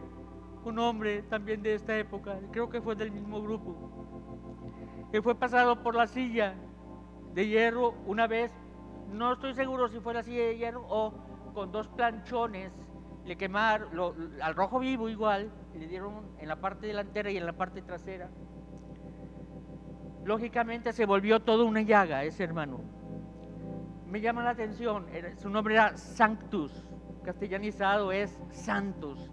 un 0.64 0.78
hombre 0.78 1.22
también 1.22 1.60
de 1.60 1.74
esta 1.74 1.98
época, 1.98 2.38
creo 2.52 2.70
que 2.70 2.80
fue 2.80 2.94
del 2.94 3.10
mismo 3.10 3.42
grupo, 3.42 5.08
que 5.10 5.20
fue 5.20 5.34
pasado 5.34 5.82
por 5.82 5.96
la 5.96 6.06
silla 6.06 6.54
de 7.34 7.48
hierro 7.48 7.94
una 8.06 8.28
vez, 8.28 8.52
no 9.08 9.32
estoy 9.32 9.54
seguro 9.54 9.88
si 9.88 9.98
fue 9.98 10.14
la 10.14 10.22
silla 10.22 10.44
de 10.44 10.56
hierro 10.56 10.86
o 10.88 11.14
con 11.52 11.72
dos 11.72 11.88
planchones, 11.88 12.70
le 13.24 13.36
quemaron 13.36 13.90
al 14.40 14.54
rojo 14.54 14.78
vivo 14.78 15.08
igual, 15.08 15.50
le 15.74 15.88
dieron 15.88 16.22
en 16.38 16.46
la 16.46 16.60
parte 16.60 16.86
delantera 16.86 17.28
y 17.32 17.38
en 17.38 17.46
la 17.46 17.54
parte 17.54 17.82
trasera. 17.82 18.30
Lógicamente 20.24 20.92
se 20.92 21.06
volvió 21.06 21.40
todo 21.40 21.66
una 21.66 21.82
llaga 21.82 22.22
ese 22.22 22.44
hermano. 22.44 22.82
Me 24.06 24.20
llama 24.20 24.44
la 24.44 24.50
atención, 24.50 25.06
su 25.38 25.50
nombre 25.50 25.74
era 25.74 25.96
Sanctus, 25.96 26.86
castellanizado 27.22 28.12
es 28.12 28.38
Santos 28.50 29.30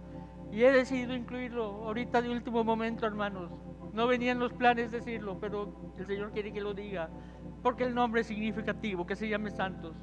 y 0.52 0.63
he 0.63 0.71
decidido 0.71 1.13
incluirlo 1.13 1.86
ahorita 1.86 2.21
de 2.21 2.30
último 2.30 2.63
momento, 2.63 3.06
hermanos. 3.06 3.52
No 3.93 4.08
venían 4.08 4.39
los 4.39 4.54
planes 4.54 4.91
decirlo, 4.91 5.39
pero 5.39 5.73
el 5.97 6.06
Señor 6.06 6.32
quiere 6.32 6.52
que 6.52 6.62
lo 6.62 6.73
diga. 6.73 7.10
Porque 7.62 7.84
el 7.84 7.93
nombre 7.93 8.21
es 8.21 8.28
significativo, 8.28 9.06
que 9.06 9.15
se 9.15 9.28
llame 9.28 9.52
santos. 9.52 9.95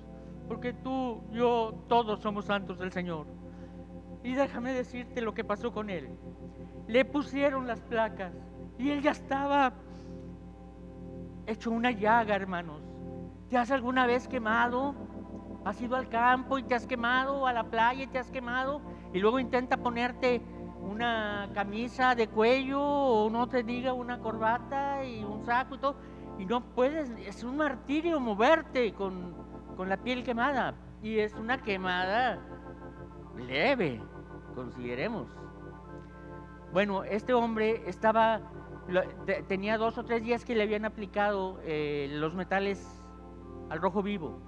Porque 0.48 0.72
tú, 0.72 1.22
yo, 1.32 1.84
todos 1.88 2.20
somos 2.20 2.44
santos 2.44 2.78
del 2.78 2.92
Señor. 2.92 3.26
Y 4.22 4.34
déjame 4.34 4.72
decirte 4.72 5.20
lo 5.20 5.34
que 5.34 5.44
pasó 5.44 5.72
con 5.72 5.90
él. 5.90 6.10
Le 6.86 7.04
pusieron 7.04 7.66
las 7.66 7.80
placas 7.80 8.32
y 8.78 8.90
él 8.90 9.02
ya 9.02 9.12
estaba 9.12 9.72
hecho 11.46 11.70
una 11.70 11.90
llaga, 11.90 12.36
hermanos. 12.36 12.82
¿Te 13.48 13.56
has 13.56 13.70
alguna 13.70 14.06
vez 14.06 14.28
quemado? 14.28 14.94
¿Has 15.66 15.82
ido 15.82 15.96
al 15.96 16.08
campo 16.08 16.58
y 16.58 16.62
te 16.62 16.76
has 16.76 16.86
quemado? 16.86 17.44
¿A 17.44 17.52
la 17.52 17.64
playa 17.64 18.04
y 18.04 18.06
te 18.06 18.20
has 18.20 18.30
quemado? 18.30 18.80
y 19.12 19.18
luego 19.18 19.38
intenta 19.38 19.78
ponerte 19.78 20.42
una 20.82 21.48
camisa 21.54 22.14
de 22.14 22.28
cuello 22.28 22.82
o 22.82 23.30
no 23.30 23.48
te 23.48 23.62
diga 23.62 23.94
una 23.94 24.18
corbata 24.18 25.04
y 25.04 25.24
un 25.24 25.42
saco 25.44 25.76
y 25.76 25.78
todo, 25.78 25.96
y 26.38 26.44
no 26.44 26.62
puedes, 26.74 27.10
es 27.26 27.42
un 27.42 27.56
martirio 27.56 28.20
moverte 28.20 28.92
con, 28.92 29.34
con 29.74 29.88
la 29.88 29.96
piel 29.96 30.22
quemada 30.22 30.74
y 31.02 31.18
es 31.18 31.34
una 31.34 31.62
quemada 31.62 32.38
leve, 33.36 34.02
consideremos. 34.54 35.28
Bueno, 36.74 37.04
este 37.04 37.32
hombre 37.32 37.82
estaba, 37.86 38.42
tenía 39.48 39.78
dos 39.78 39.96
o 39.96 40.04
tres 40.04 40.22
días 40.22 40.44
que 40.44 40.54
le 40.54 40.64
habían 40.64 40.84
aplicado 40.84 41.58
eh, 41.64 42.08
los 42.10 42.34
metales 42.34 42.86
al 43.70 43.80
rojo 43.80 44.02
vivo 44.02 44.45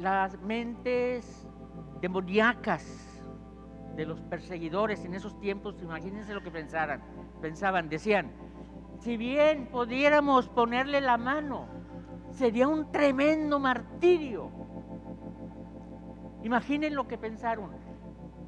las 0.00 0.40
mentes 0.40 1.46
demoníacas 2.00 3.22
de 3.96 4.06
los 4.06 4.20
perseguidores 4.22 5.04
en 5.04 5.14
esos 5.14 5.38
tiempos, 5.38 5.80
imagínense 5.82 6.32
lo 6.32 6.42
que 6.42 6.50
pensaran, 6.50 7.02
pensaban, 7.42 7.88
decían, 7.90 8.30
si 9.00 9.16
bien 9.16 9.66
pudiéramos 9.66 10.48
ponerle 10.48 11.00
la 11.02 11.18
mano, 11.18 11.66
sería 12.30 12.66
un 12.66 12.90
tremendo 12.90 13.58
martirio. 13.58 14.50
Imaginen 16.42 16.94
lo 16.94 17.06
que 17.06 17.18
pensaron. 17.18 17.70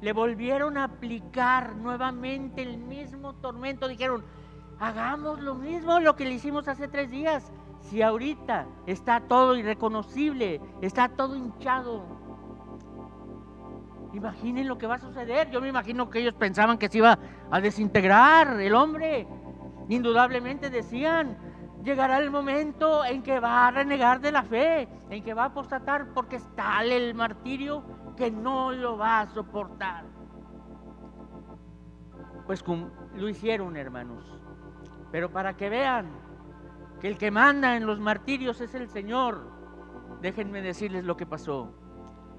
Le 0.01 0.11
volvieron 0.11 0.77
a 0.77 0.85
aplicar 0.85 1.75
nuevamente 1.75 2.63
el 2.63 2.77
mismo 2.77 3.35
tormento. 3.35 3.87
Dijeron, 3.87 4.25
hagamos 4.79 5.39
lo 5.39 5.55
mismo 5.55 5.99
lo 5.99 6.15
que 6.15 6.25
le 6.25 6.33
hicimos 6.33 6.67
hace 6.67 6.87
tres 6.87 7.11
días. 7.11 7.51
Si 7.83 8.01
ahorita 8.01 8.65
está 8.87 9.19
todo 9.19 9.55
irreconocible, 9.55 10.61
está 10.81 11.09
todo 11.09 11.35
hinchado. 11.35 12.03
Imaginen 14.13 14.67
lo 14.67 14.77
que 14.77 14.87
va 14.87 14.95
a 14.95 14.99
suceder. 14.99 15.49
Yo 15.51 15.59
me 15.59 15.67
imagino 15.67 16.09
que 16.09 16.19
ellos 16.19 16.33
pensaban 16.33 16.77
que 16.77 16.87
se 16.87 16.99
iba 16.99 17.19
a 17.51 17.59
desintegrar 17.59 18.59
el 18.61 18.73
hombre. 18.73 19.27
Indudablemente 19.89 20.69
decían, 20.69 21.37
llegará 21.83 22.19
el 22.19 22.31
momento 22.31 23.03
en 23.03 23.21
que 23.21 23.39
va 23.39 23.67
a 23.67 23.71
renegar 23.71 24.21
de 24.21 24.31
la 24.31 24.43
fe, 24.43 24.87
en 25.09 25.23
que 25.23 25.33
va 25.33 25.43
a 25.43 25.47
apostatar 25.47 26.13
porque 26.13 26.37
es 26.37 26.55
tal 26.55 26.89
el 26.89 27.13
martirio 27.13 27.83
que 28.15 28.31
no 28.31 28.71
lo 28.71 28.97
va 28.97 29.21
a 29.21 29.27
soportar. 29.27 30.05
Pues 32.45 32.63
lo 33.15 33.29
hicieron, 33.29 33.75
hermanos. 33.75 34.23
Pero 35.11 35.29
para 35.31 35.55
que 35.57 35.69
vean 35.69 36.22
que 37.03 37.09
el 37.09 37.17
que 37.17 37.31
manda 37.31 37.75
en 37.75 37.85
los 37.85 37.99
martirios 37.99 38.61
es 38.61 38.73
el 38.75 38.87
Señor, 38.87 39.51
déjenme 40.21 40.61
decirles 40.61 41.03
lo 41.03 41.17
que 41.17 41.25
pasó. 41.25 41.69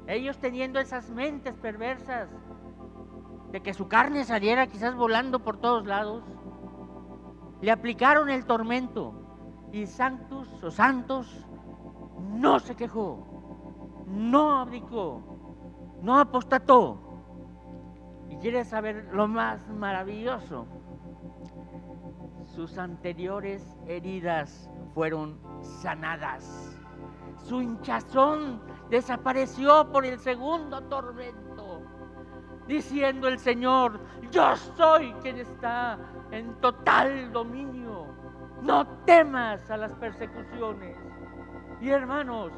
Ellos 0.07 0.38
teniendo 0.38 0.81
esas 0.81 1.11
mentes 1.11 1.53
perversas 1.59 2.31
de 3.53 3.61
que 3.61 3.74
su 3.74 3.88
carne 3.88 4.24
saliera 4.24 4.66
quizás 4.66 4.94
volando 4.94 5.40
por 5.40 5.59
todos 5.59 5.85
lados, 5.87 6.24
le 7.61 7.70
aplicaron 7.70 8.31
el 8.31 8.46
tormento 8.46 9.68
y 9.70 9.85
Sanctus 9.85 10.48
o 10.62 10.70
Santos 10.70 11.46
no 12.33 12.59
se 12.59 12.74
quejó, 12.74 14.07
no 14.07 14.61
abdicó, 14.61 15.98
no 16.00 16.18
apostató. 16.18 17.03
Y 18.31 18.38
quiere 18.38 18.64
saber 18.64 19.11
lo 19.12 19.29
más 19.29 19.68
maravilloso. 19.68 20.66
Sus 22.54 22.78
anteriores 22.78 23.76
heridas 23.88 24.70
fueron 24.94 25.40
sanadas. 25.60 26.78
Su 27.36 27.60
hinchazón 27.60 28.60
desapareció 28.90 29.90
por 29.90 30.06
el 30.06 30.20
segundo 30.20 30.80
tormento. 30.82 31.82
Diciendo 32.68 33.26
el 33.26 33.40
Señor, 33.40 33.98
yo 34.30 34.56
soy 34.76 35.12
quien 35.14 35.38
está 35.38 35.98
en 36.30 36.54
total 36.60 37.32
dominio. 37.32 38.06
No 38.62 38.86
temas 39.04 39.68
a 39.68 39.76
las 39.76 39.92
persecuciones. 39.94 40.96
Y 41.80 41.90
hermanos, 41.90 42.52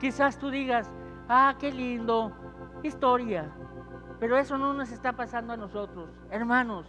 quizás 0.00 0.38
tú 0.38 0.48
digas, 0.48 0.90
ah, 1.28 1.54
qué 1.60 1.70
lindo, 1.70 2.32
historia. 2.82 3.52
Pero 4.18 4.38
eso 4.38 4.56
no 4.56 4.72
nos 4.72 4.90
está 4.90 5.12
pasando 5.12 5.52
a 5.52 5.58
nosotros, 5.58 6.08
hermanos. 6.30 6.86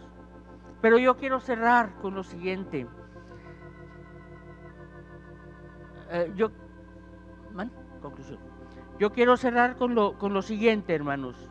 Pero 0.80 0.98
yo 0.98 1.16
quiero 1.16 1.40
cerrar 1.40 1.94
con 2.00 2.14
lo 2.14 2.22
siguiente. 2.22 2.86
Eh, 6.10 6.32
yo, 6.36 6.50
conclusión. 8.00 8.38
Yo 8.98 9.12
quiero 9.12 9.36
cerrar 9.36 9.76
con 9.76 9.94
lo, 9.94 10.16
con 10.18 10.32
lo 10.32 10.42
siguiente, 10.42 10.94
hermanos. 10.94 11.50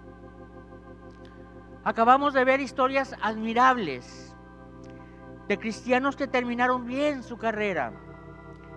Acabamos 1.84 2.34
de 2.34 2.46
ver 2.46 2.62
historias 2.62 3.16
admirables 3.22 4.36
de 5.48 5.60
cristianos 5.60 6.16
que 6.16 6.28
terminaron 6.28 6.86
bien 6.86 7.22
su 7.22 7.38
carrera, 7.38 7.94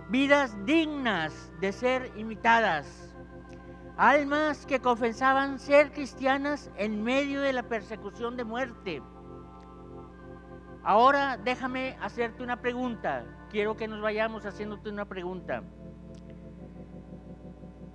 vidas 0.09 0.55
dignas 0.65 1.51
de 1.59 1.71
ser 1.71 2.11
imitadas, 2.15 3.15
almas 3.97 4.67
que 4.67 4.79
confesaban 4.79 5.57
ser 5.57 5.91
cristianas 5.91 6.69
en 6.77 7.03
medio 7.03 7.41
de 7.41 7.53
la 7.53 7.63
persecución 7.63 8.37
de 8.37 8.43
muerte. 8.43 9.01
Ahora 10.83 11.37
déjame 11.37 11.97
hacerte 12.01 12.41
una 12.41 12.61
pregunta, 12.61 13.25
quiero 13.49 13.75
que 13.75 13.87
nos 13.87 14.01
vayamos 14.01 14.45
haciéndote 14.45 14.89
una 14.89 15.05
pregunta. 15.05 15.61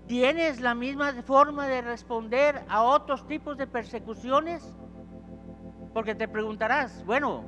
¿Tienes 0.07 0.61
la 0.61 0.75
misma 0.75 1.13
forma 1.23 1.67
de 1.67 1.81
responder 1.81 2.63
a 2.69 2.83
otros 2.83 3.27
tipos 3.27 3.57
de 3.57 3.67
persecuciones? 3.67 4.63
Porque 5.95 6.15
te 6.15 6.29
preguntarás, 6.29 7.05
bueno, 7.07 7.45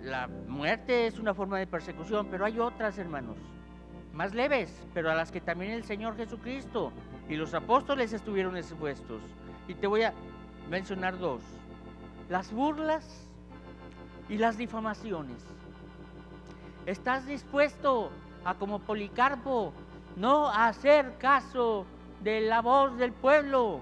la 0.00 0.28
muerte 0.28 1.08
es 1.08 1.18
una 1.18 1.34
forma 1.34 1.58
de 1.58 1.66
persecución, 1.66 2.28
pero 2.30 2.44
hay 2.44 2.60
otras, 2.60 2.96
hermanos, 2.96 3.36
más 4.12 4.34
leves, 4.34 4.86
pero 4.94 5.10
a 5.10 5.16
las 5.16 5.32
que 5.32 5.40
también 5.40 5.72
el 5.72 5.82
Señor 5.82 6.16
Jesucristo 6.16 6.92
y 7.28 7.34
los 7.34 7.54
apóstoles 7.54 8.12
estuvieron 8.12 8.56
expuestos. 8.56 9.20
Y 9.66 9.74
te 9.74 9.88
voy 9.88 10.02
a 10.02 10.12
mencionar 10.68 11.18
dos, 11.18 11.42
las 12.28 12.52
burlas 12.52 13.29
y 14.30 14.38
las 14.38 14.56
difamaciones. 14.56 15.44
¿Estás 16.86 17.26
dispuesto 17.26 18.10
a, 18.44 18.54
como 18.54 18.78
Policarpo, 18.78 19.72
no 20.16 20.48
hacer 20.48 21.16
caso 21.18 21.84
de 22.22 22.40
la 22.40 22.62
voz 22.62 22.96
del 22.96 23.12
pueblo 23.12 23.80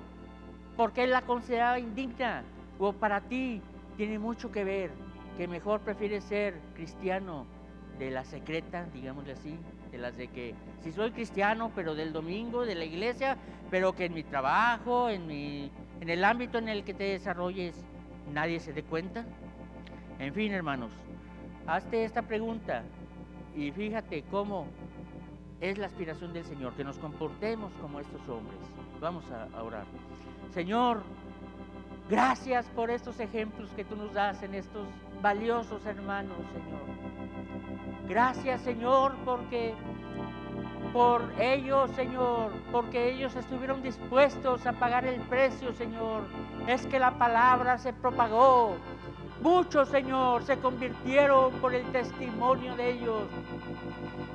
porque 0.76 1.04
él 1.04 1.10
la 1.10 1.22
consideraba 1.22 1.78
indigna 1.78 2.42
o 2.78 2.92
para 2.92 3.20
ti 3.20 3.60
tiene 3.96 4.18
mucho 4.18 4.50
que 4.50 4.64
ver 4.64 4.90
que 5.36 5.46
mejor 5.46 5.80
prefiere 5.80 6.20
ser 6.20 6.58
cristiano 6.74 7.46
de 7.98 8.10
la 8.10 8.24
secreta, 8.24 8.86
digámosle 8.92 9.32
así, 9.32 9.58
de 9.90 9.98
las 9.98 10.16
de 10.16 10.28
que 10.28 10.54
si 10.82 10.92
soy 10.92 11.10
cristiano, 11.10 11.72
pero 11.74 11.94
del 11.94 12.12
domingo, 12.12 12.64
de 12.64 12.74
la 12.74 12.84
iglesia, 12.84 13.36
pero 13.70 13.94
que 13.94 14.06
en 14.06 14.14
mi 14.14 14.22
trabajo, 14.22 15.08
en, 15.08 15.26
mi, 15.26 15.70
en 16.00 16.08
el 16.08 16.24
ámbito 16.24 16.58
en 16.58 16.68
el 16.68 16.84
que 16.84 16.94
te 16.94 17.04
desarrolles, 17.04 17.74
nadie 18.32 18.60
se 18.60 18.72
dé 18.72 18.82
cuenta. 18.82 19.24
En 20.18 20.34
fin, 20.34 20.52
hermanos, 20.52 20.90
hazte 21.66 22.04
esta 22.04 22.22
pregunta 22.22 22.82
y 23.54 23.70
fíjate 23.70 24.24
cómo 24.30 24.66
es 25.60 25.78
la 25.78 25.86
aspiración 25.86 26.32
del 26.32 26.44
Señor, 26.44 26.74
que 26.74 26.84
nos 26.84 26.98
comportemos 26.98 27.72
como 27.80 28.00
estos 28.00 28.28
hombres. 28.28 28.58
Vamos 29.00 29.24
a 29.30 29.62
orar. 29.62 29.84
Señor, 30.52 31.02
Gracias 32.08 32.64
por 32.70 32.90
estos 32.90 33.20
ejemplos 33.20 33.68
que 33.76 33.84
tú 33.84 33.94
nos 33.94 34.14
das 34.14 34.42
en 34.42 34.54
estos 34.54 34.88
valiosos 35.20 35.84
hermanos, 35.84 36.38
Señor. 36.54 38.08
Gracias, 38.08 38.62
Señor, 38.62 39.14
porque 39.26 39.74
por 40.94 41.30
ellos, 41.38 41.90
Señor, 41.90 42.52
porque 42.72 43.12
ellos 43.12 43.36
estuvieron 43.36 43.82
dispuestos 43.82 44.66
a 44.66 44.72
pagar 44.72 45.04
el 45.04 45.20
precio, 45.20 45.74
Señor. 45.74 46.22
Es 46.66 46.86
que 46.86 46.98
la 46.98 47.18
palabra 47.18 47.76
se 47.76 47.92
propagó. 47.92 48.76
Muchos, 49.42 49.88
Señor, 49.88 50.42
se 50.42 50.58
convirtieron 50.58 51.52
por 51.60 51.74
el 51.74 51.84
testimonio 51.92 52.74
de 52.76 52.90
ellos. 52.90 53.22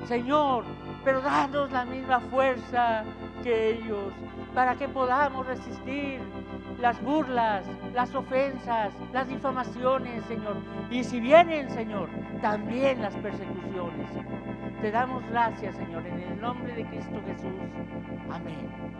Señor, 0.08 0.64
pero 1.04 1.20
danos 1.20 1.70
la 1.72 1.84
misma 1.84 2.20
fuerza 2.20 3.04
que 3.42 3.70
ellos 3.70 4.12
para 4.54 4.76
que 4.76 4.88
podamos 4.88 5.46
resistir 5.46 6.20
las 6.80 7.00
burlas, 7.02 7.64
las 7.92 8.14
ofensas, 8.14 8.92
las 9.12 9.28
difamaciones, 9.28 10.24
Señor. 10.24 10.56
Y 10.90 11.04
si 11.04 11.20
vienen, 11.20 11.70
Señor, 11.70 12.08
también 12.40 13.02
las 13.02 13.14
persecuciones, 13.16 14.10
Te 14.80 14.90
damos 14.90 15.24
gracias, 15.30 15.76
Señor, 15.76 16.06
en 16.06 16.20
el 16.20 16.40
nombre 16.40 16.74
de 16.74 16.84
Cristo 16.86 17.20
Jesús. 17.26 17.52
Amén. 18.30 18.93